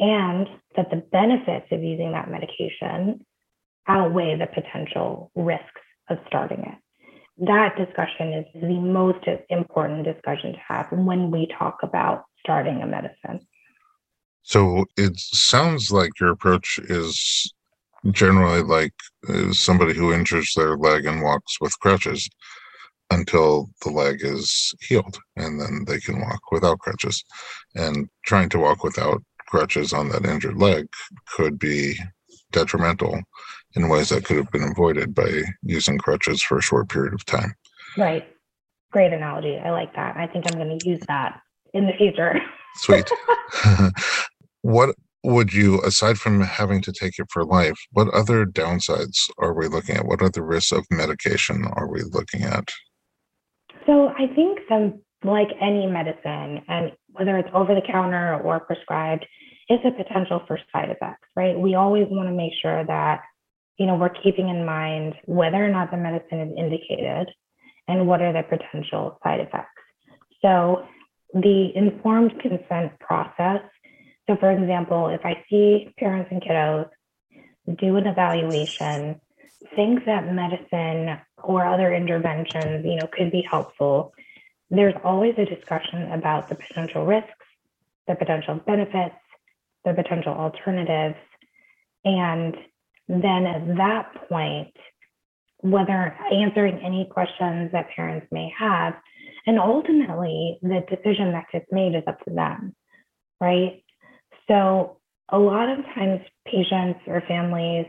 [0.00, 3.24] and that the benefits of using that medication
[3.86, 5.64] outweigh the potential risks
[6.08, 6.78] of starting it.
[7.46, 12.86] That discussion is the most important discussion to have when we talk about starting a
[12.86, 13.46] medicine.
[14.42, 17.52] So it sounds like your approach is
[18.10, 18.94] generally like
[19.28, 22.28] uh, somebody who injures their leg and walks with crutches
[23.10, 27.22] until the leg is healed and then they can walk without crutches
[27.74, 30.88] and trying to walk without crutches on that injured leg
[31.34, 31.98] could be
[32.52, 33.20] detrimental
[33.74, 37.24] in ways that could have been avoided by using crutches for a short period of
[37.24, 37.54] time.
[37.96, 38.28] Right.
[38.92, 39.56] Great analogy.
[39.56, 40.16] I like that.
[40.16, 41.40] I think i'm going to use that
[41.74, 42.40] in the future.
[42.76, 43.10] Sweet.
[44.62, 44.94] What
[45.24, 49.68] would you, aside from having to take it for life, what other downsides are we
[49.68, 50.06] looking at?
[50.06, 52.68] What other risks of medication are we looking at?
[53.86, 59.26] So I think some, like any medicine, and whether it's over the counter or prescribed,
[59.68, 61.58] is a potential for side effects, right?
[61.58, 63.22] We always want to make sure that,
[63.78, 67.30] you know, we're keeping in mind whether or not the medicine is indicated
[67.88, 69.68] and what are the potential side effects.
[70.42, 70.86] So
[71.34, 73.62] the informed consent process
[74.30, 76.88] so, for example, if I see parents and kiddos
[77.78, 79.20] do an evaluation,
[79.74, 84.12] think that medicine or other interventions, you know, could be helpful.
[84.70, 87.30] There's always a discussion about the potential risks,
[88.06, 89.16] the potential benefits,
[89.84, 91.16] the potential alternatives.
[92.04, 92.56] And
[93.08, 94.74] then at that point,
[95.58, 98.94] whether answering any questions that parents may have,
[99.46, 102.74] and ultimately the decision that gets made is up to them,
[103.40, 103.82] right?
[104.48, 104.98] So,
[105.32, 107.86] a lot of times, patients or families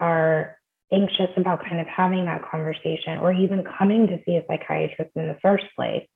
[0.00, 0.56] are
[0.92, 5.28] anxious about kind of having that conversation or even coming to see a psychiatrist in
[5.28, 6.06] the first place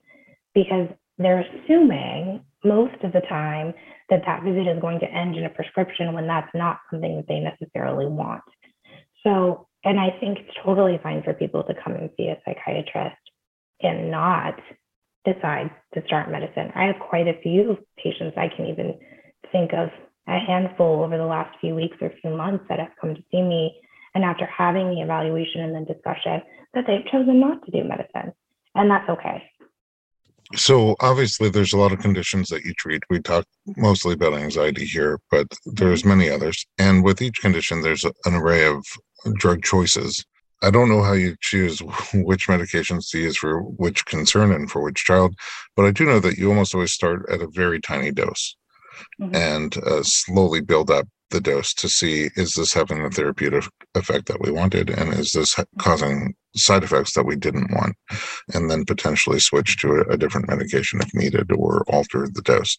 [0.55, 0.89] because
[1.19, 3.75] they're assuming most of the time
[4.11, 7.29] that that visit is going to end in a prescription when that's not something that
[7.29, 8.43] they necessarily want.
[9.23, 13.17] So, and I think it's totally fine for people to come and see a psychiatrist
[13.81, 14.59] and not
[15.25, 16.71] decide to start medicine.
[16.75, 18.99] I have quite a few patients I can even
[19.53, 19.89] think of
[20.27, 23.43] a handful over the last few weeks or few months that have come to see
[23.43, 23.81] me.
[24.15, 26.43] And after having the evaluation and the discussion,
[26.75, 28.33] that they've chosen not to do medicine.
[28.75, 29.43] And that's okay.
[30.55, 33.03] So obviously there's a lot of conditions that you treat.
[33.11, 36.19] We talk mostly about anxiety here, but there's mm-hmm.
[36.19, 36.67] many others.
[36.79, 38.85] And with each condition, there's an array of
[39.35, 40.25] drug choices.
[40.63, 41.81] I don't know how you choose
[42.15, 45.35] which medications to use for which concern and for which child,
[45.77, 48.57] but I do know that you almost always start at a very tiny dose
[49.21, 49.35] mm-hmm.
[49.35, 53.65] and uh, slowly build up the dose to see is this having the therapeutic
[53.95, 57.97] effect that we wanted and is this causing side effects that we didn't want
[58.55, 62.77] and then potentially switch to a, a, different medication if needed or alter the dose.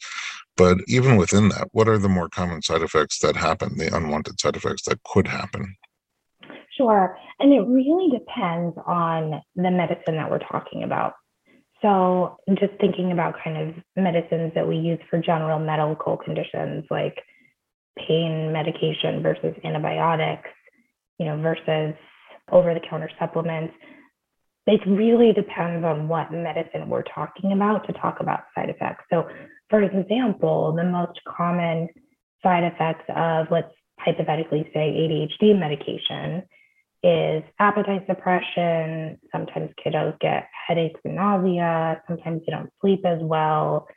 [0.56, 4.40] But even within that what are the more common side effects that happen the unwanted
[4.40, 5.76] side effects that could happen?
[6.78, 11.14] Sure and it really depends on the medicine that we're talking about
[11.86, 17.16] so, just thinking about kind of medicines that we use for general medical conditions like
[17.96, 20.50] pain medication versus antibiotics,
[21.20, 21.94] you know, versus
[22.52, 23.72] over the counter supplements.
[24.66, 29.04] It really depends on what medicine we're talking about to talk about side effects.
[29.12, 29.30] So,
[29.70, 31.88] for example, the most common
[32.42, 36.42] side effects of, let's hypothetically say, ADHD medication
[37.06, 39.20] is appetite suppression.
[39.32, 42.02] Sometimes kiddos get headaches and nausea.
[42.08, 43.88] Sometimes they don't sleep as well.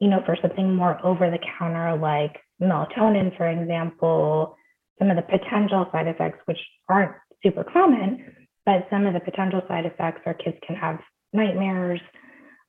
[0.00, 4.56] You know, for something more over the counter like melatonin, for example,
[4.98, 7.12] some of the potential side effects, which aren't
[7.42, 8.24] super common,
[8.64, 10.98] but some of the potential side effects are kids can have
[11.34, 12.00] nightmares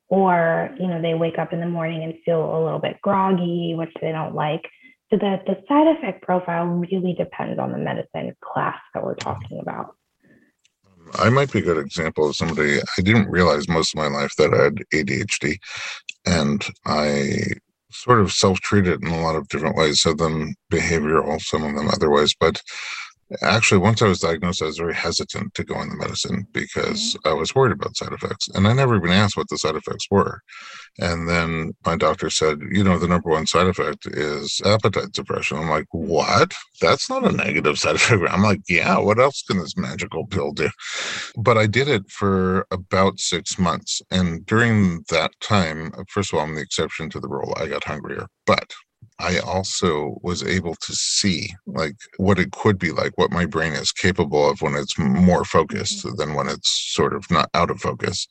[0.09, 3.73] or you know they wake up in the morning and feel a little bit groggy
[3.75, 4.61] which they don't like
[5.11, 9.59] so that the side effect profile really depends on the medicine class that we're talking
[9.59, 9.95] about
[11.15, 14.33] I might be a good example of somebody I didn't realize most of my life
[14.37, 15.57] that I had ADHD
[16.25, 17.37] and I
[17.91, 21.75] sort of self-treated in a lot of different ways, some of them behavioral, some of
[21.75, 22.33] them otherwise.
[22.39, 22.61] But
[23.41, 27.15] actually once i was diagnosed i was very hesitant to go on the medicine because
[27.15, 27.29] mm-hmm.
[27.29, 30.07] i was worried about side effects and i never even asked what the side effects
[30.09, 30.41] were.
[30.99, 35.57] And then my doctor said you know the number one side effect is appetite suppression.
[35.57, 36.53] I'm like what?
[36.81, 38.23] That's not a negative side effect.
[38.29, 40.69] I'm like yeah what else can this magical pill do?
[41.37, 46.45] But i did it for about six months and during that time first of all
[46.45, 47.53] i'm the exception to the rule.
[47.57, 48.73] I got hungrier but
[49.19, 53.73] I also was able to see like what it could be like, what my brain
[53.73, 56.15] is capable of when it's more focused mm-hmm.
[56.15, 58.27] than when it's sort of not out of focus.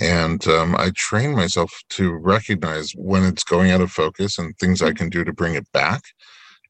[0.00, 4.82] And um, I train myself to recognize when it's going out of focus and things
[4.82, 4.96] I mm-hmm.
[4.96, 6.02] can do to bring it back.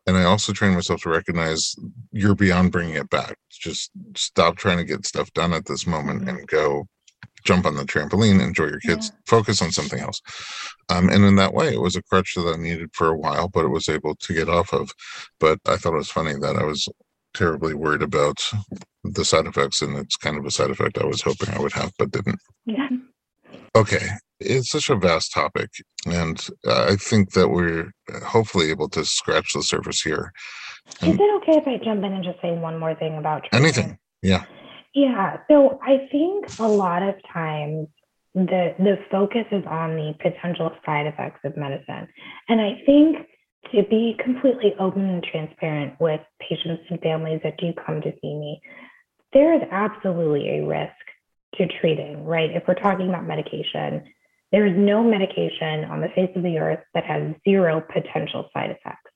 [0.07, 1.75] And I also train myself to recognize
[2.13, 3.37] you're beyond bringing it back.
[3.51, 6.37] Just stop trying to get stuff done at this moment mm-hmm.
[6.37, 6.87] and go
[7.47, 9.19] jump on the trampoline, enjoy your kids, yeah.
[9.27, 10.21] focus on something else.
[10.89, 13.49] Um, and in that way, it was a crutch that I needed for a while,
[13.49, 14.91] but it was able to get off of.
[15.41, 16.89] But I thought it was funny that I was
[17.35, 18.39] terribly worried about
[19.05, 21.73] the side effects, and it's kind of a side effect I was hoping I would
[21.73, 22.41] have, but didn't.
[22.65, 22.89] Yeah.
[23.77, 24.07] Okay.
[24.41, 25.71] It's such a vast topic,
[26.07, 27.91] and I think that we're
[28.25, 30.31] hopefully able to scratch the surface here.
[31.01, 33.45] And Is it okay if I jump in and just say one more thing about
[33.45, 33.65] treatment?
[33.65, 33.99] anything?
[34.23, 34.45] Yeah.
[34.97, 35.41] Yeah.
[35.47, 37.87] So I think a lot of times
[38.35, 42.09] the the focus is on the potential side effects of medicine.
[42.49, 43.19] And I think
[43.73, 48.35] to be completely open and transparent with patients and families that do come to see
[48.35, 48.63] me,
[49.35, 50.95] there is absolutely a risk
[51.57, 52.51] to treating, right?
[52.51, 54.03] If we're talking about medication,
[54.51, 58.71] there is no medication on the face of the earth that has zero potential side
[58.71, 59.11] effects.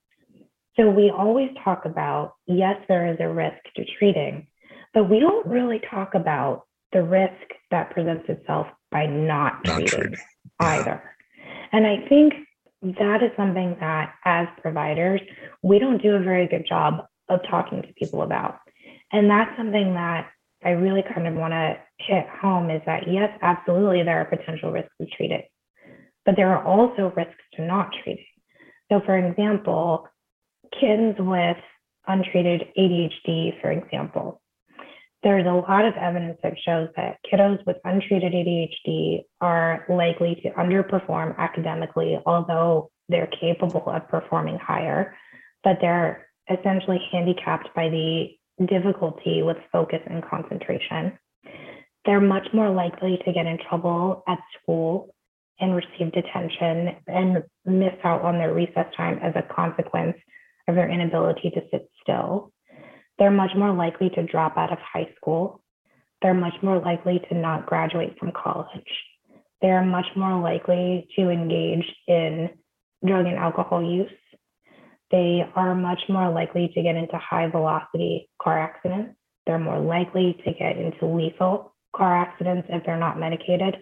[0.77, 4.47] So we always talk about, yes, there is a risk to treating,
[4.95, 10.17] but we don't really talk about the risk that presents itself by not, not treating,
[10.59, 11.03] either.
[11.73, 12.35] And I think
[12.83, 15.21] that is something that as providers,
[15.63, 18.59] we don't do a very good job of talking to people about.
[19.13, 20.29] And that's something that
[20.65, 24.73] I really kind of want to hit home is that yes, absolutely, there are potential
[24.73, 25.43] risks of treating,
[26.27, 28.25] but there are also risks to not treating.
[28.91, 30.09] So, for example,
[30.79, 31.57] kids with
[32.07, 34.41] untreated ADHD, for example,
[35.23, 40.51] there's a lot of evidence that shows that kiddos with untreated ADHD are likely to
[40.51, 45.15] underperform academically, although they're capable of performing higher,
[45.63, 48.31] but they're essentially handicapped by the
[48.67, 51.19] difficulty with focus and concentration.
[52.07, 55.15] They're much more likely to get in trouble at school
[55.61, 60.17] and receive detention and miss out on their recess time as a consequence
[60.67, 62.53] of their inability to sit still.
[63.21, 65.63] They're much more likely to drop out of high school.
[66.23, 68.91] They're much more likely to not graduate from college.
[69.61, 72.49] They're much more likely to engage in
[73.07, 74.11] drug and alcohol use.
[75.11, 79.17] They are much more likely to get into high velocity car accidents.
[79.47, 83.77] They're more likely to get into lethal car accidents if they're not medicated.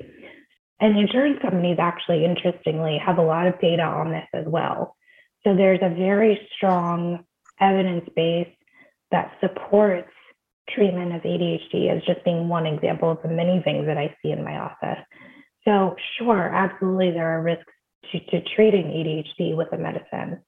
[0.80, 4.97] And insurance companies actually, interestingly, have a lot of data on this as well.
[5.45, 7.24] So there's a very strong
[7.61, 8.49] evidence base
[9.11, 10.11] that supports
[10.74, 14.30] treatment of ADHD as just being one example of the many things that I see
[14.30, 15.02] in my office.
[15.64, 17.72] So, sure, absolutely, there are risks
[18.12, 20.40] to, to treating ADHD with a medicine,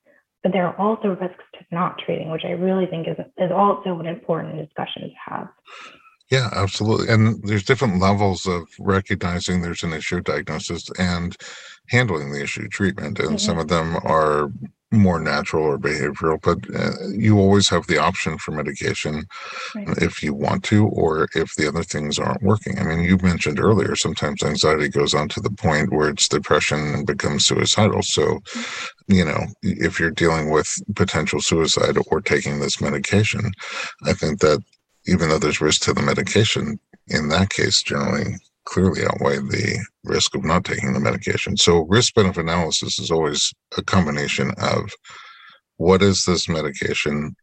[0.43, 3.99] but there are also risks to not treating, which I really think is, is also
[3.99, 5.49] an important discussion to have.
[6.31, 7.09] Yeah, absolutely.
[7.09, 11.37] And there's different levels of recognizing there's an issue diagnosis and
[11.89, 13.19] handling the issue treatment.
[13.19, 13.37] And mm-hmm.
[13.39, 14.53] some of them are
[14.93, 19.25] more natural or behavioral, but uh, you always have the option for medication
[19.75, 19.99] right.
[19.99, 22.79] if you want to, or if the other things aren't working.
[22.79, 26.95] I mean, you mentioned earlier, sometimes anxiety goes on to the point where it's depression
[26.95, 28.03] and becomes suicidal.
[28.03, 28.41] So,
[29.07, 33.53] you know, if you're dealing with potential suicide or taking this medication,
[34.05, 34.61] I think that
[35.07, 38.35] even though there's risk to the medication, in that case, generally
[38.65, 41.57] clearly outweigh the risk of not taking the medication.
[41.57, 44.91] So, risk benefit analysis is always a combination of
[45.77, 47.35] what is this medication?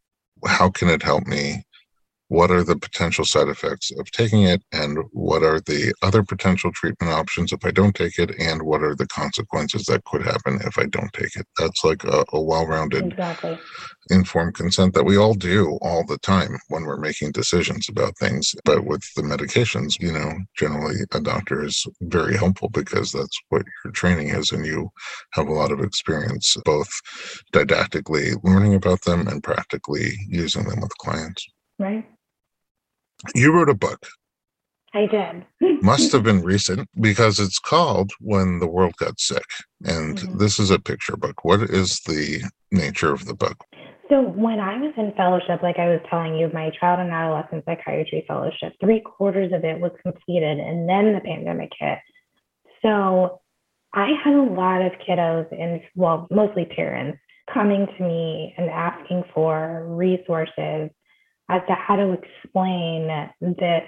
[0.45, 1.63] How can it help me?
[2.29, 6.71] What are the potential side effects of taking it and what are the other potential
[6.73, 10.59] treatment options if i don't take it and what are the consequences that could happen
[10.65, 13.57] if i don't take it that's like a, a well-rounded exactly.
[14.09, 18.53] informed consent that we all do all the time when we're making decisions about things
[18.65, 23.63] but with the medications you know generally a doctor is very helpful because that's what
[23.83, 24.89] your training is and you
[25.31, 26.89] have a lot of experience both
[27.53, 31.47] didactically learning about them and practically using them with clients
[31.79, 32.05] Right.
[33.35, 34.07] You wrote a book
[34.93, 35.45] I did.
[35.83, 39.45] must have been recent because it's called when the world got sick
[39.85, 40.39] and Mhm.
[40.39, 42.41] this is a picture book what is the
[42.71, 43.57] nature of the book
[44.09, 47.65] So when I was in fellowship, like I was telling you, my child and adolescent
[47.65, 51.99] psychiatry fellowship, three quarters of it was completed, and then the pandemic hit.
[52.81, 53.41] So
[53.93, 57.19] I had a lot of kiddos and well, mostly parents
[57.53, 60.89] coming to me and asking for resources
[61.49, 63.83] as to how to explain this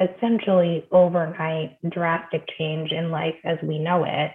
[0.00, 4.32] essentially overnight drastic change in life as we know it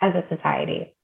[0.00, 0.94] as a society.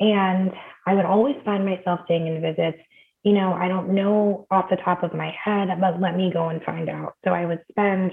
[0.00, 0.52] And
[0.86, 2.78] I would always find myself saying in visits,
[3.24, 6.48] you know, I don't know off the top of my head, but let me go
[6.48, 7.14] and find out.
[7.24, 8.12] So I would spend,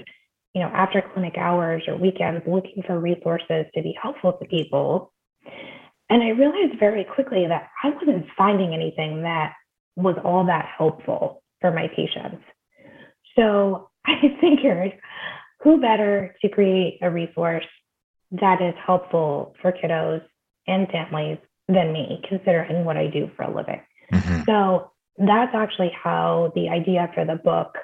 [0.54, 5.12] you know, after clinic hours or weekends looking for resources to be helpful to people.
[6.10, 9.52] And I realized very quickly that I wasn't finding anything that
[9.96, 12.44] was all that helpful for my patients.
[13.34, 14.92] So I figured
[15.62, 17.66] who better to create a resource
[18.30, 20.22] that is helpful for kiddos
[20.68, 21.38] and families
[21.68, 23.80] than me, considering what I do for a living.
[24.12, 24.46] Mhm.
[24.46, 27.76] So that's actually how the idea for the book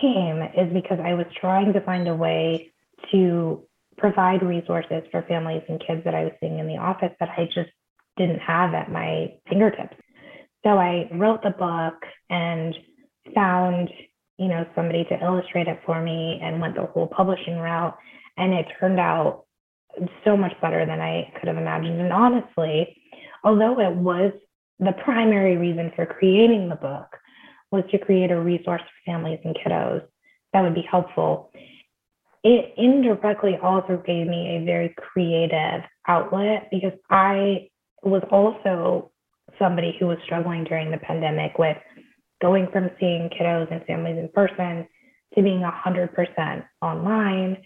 [0.00, 2.72] came, is because I was trying to find a way
[3.10, 3.62] to
[3.98, 7.46] provide resources for families and kids that I was seeing in the office that I
[7.46, 7.70] just
[8.16, 9.96] didn't have at my fingertips.
[10.64, 11.94] So I wrote the book
[12.30, 12.74] and
[13.34, 13.90] found,
[14.38, 17.96] you know, somebody to illustrate it for me and went the whole publishing route.
[18.36, 19.44] And it turned out
[20.24, 22.00] so much better than I could have imagined.
[22.00, 22.96] And honestly,
[23.44, 24.32] although it was
[24.78, 27.16] the primary reason for creating the book
[27.70, 30.02] was to create a resource for families and kiddos
[30.52, 31.50] that would be helpful.
[32.44, 37.68] It indirectly also gave me a very creative outlet because I
[38.02, 39.10] was also
[39.58, 41.76] somebody who was struggling during the pandemic with
[42.40, 44.86] going from seeing kiddos and families in person
[45.34, 47.56] to being 100% online.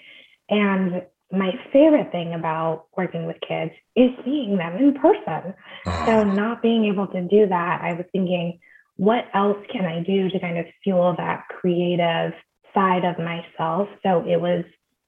[0.48, 5.54] And my favorite thing about working with kids is seeing them in person.
[5.86, 8.60] Oh, So, not being able to do that, I was thinking,
[8.96, 12.32] what else can I do to kind of fuel that creative
[12.74, 13.88] side of myself?
[14.02, 14.64] So, it was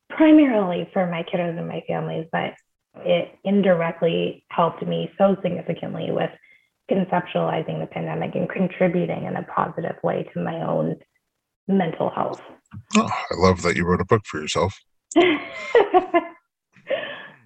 [0.09, 2.55] primarily for my kiddos and my families, but
[3.05, 6.31] it indirectly helped me so significantly with
[6.91, 10.97] conceptualizing the pandemic and contributing in a positive way to my own
[11.67, 12.43] mental health.
[12.97, 14.75] oh, i love that you wrote a book for yourself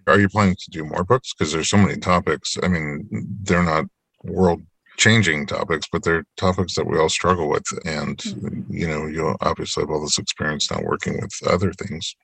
[0.07, 3.07] are you planning to do more books because there's so many topics i mean
[3.43, 3.85] they're not
[4.25, 4.61] world
[4.97, 8.75] changing topics but they're topics that we all struggle with and mm-hmm.
[8.75, 12.17] you know you obviously have all this experience now working with other things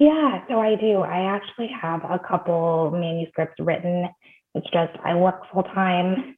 [0.00, 1.00] Yeah, so I do.
[1.00, 4.08] I actually have a couple manuscripts written.
[4.54, 6.36] It's just I work full time.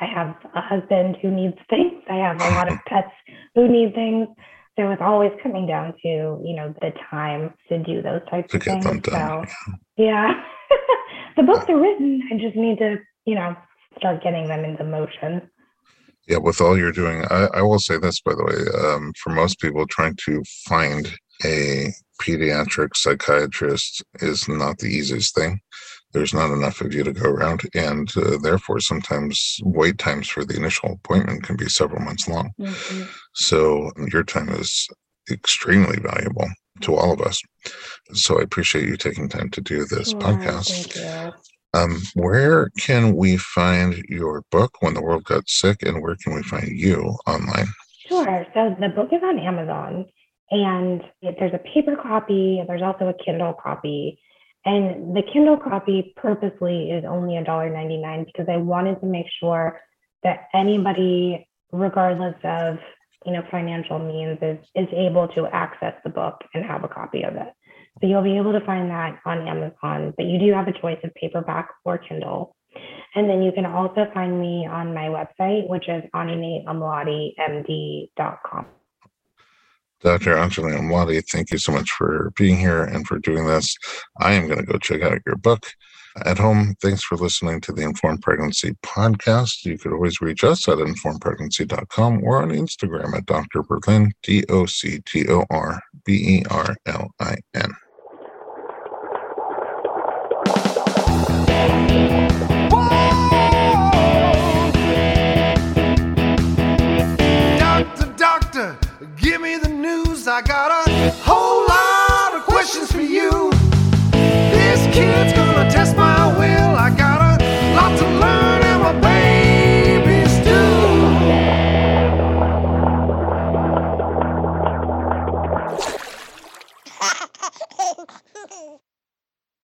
[0.00, 2.02] I have a husband who needs things.
[2.08, 3.12] I have a lot of pets
[3.54, 4.28] who need things.
[4.76, 6.08] So it's always coming down to,
[6.42, 8.84] you know, the time to do those types to of things.
[8.84, 10.42] them done So yeah.
[11.36, 12.22] the books are written.
[12.32, 13.54] I just need to, you know,
[13.98, 15.48] start getting them into motion.
[16.26, 19.30] Yeah, with all you're doing, I, I will say this, by the way, um, for
[19.30, 25.60] most people, trying to find a pediatric psychiatrist is not the easiest thing.
[26.14, 30.44] There's not enough of you to go around, and uh, therefore, sometimes wait times for
[30.44, 32.52] the initial appointment can be several months long.
[32.58, 33.08] Mhm.
[33.34, 34.88] So, your time is
[35.30, 36.48] extremely valuable
[36.82, 37.42] to all of us.
[38.12, 41.34] So, I appreciate you taking time to do this Sure, podcast.
[41.74, 46.32] Um, where can we find your book, When the World Got Sick, and where can
[46.34, 47.66] we find you online?
[48.08, 48.46] Sure.
[48.54, 50.06] So the book is on Amazon
[50.50, 54.20] and it, there's a paper copy, there's also a Kindle copy.
[54.64, 59.80] And the Kindle copy purposely is only $1.99 because I wanted to make sure
[60.22, 62.78] that anybody, regardless of
[63.26, 67.22] you know financial means, is, is able to access the book and have a copy
[67.22, 67.52] of it.
[68.00, 70.98] So you'll be able to find that on Amazon, but you do have a choice
[71.04, 72.56] of paperback or Kindle.
[73.14, 78.66] And then you can also find me on my website, which is anjaliamladimd.com.
[80.04, 80.34] Dr.
[80.34, 83.74] Anjali Amladi, thank you so much for being here and for doing this.
[84.18, 85.66] I am going to go check out your book.
[86.26, 89.64] At home, thanks for listening to the Informed Pregnancy podcast.
[89.64, 93.62] You could always reach us at informedpregnancy.com or on Instagram at Dr.
[93.62, 97.72] Berlin, D O C T O R B E R L I N.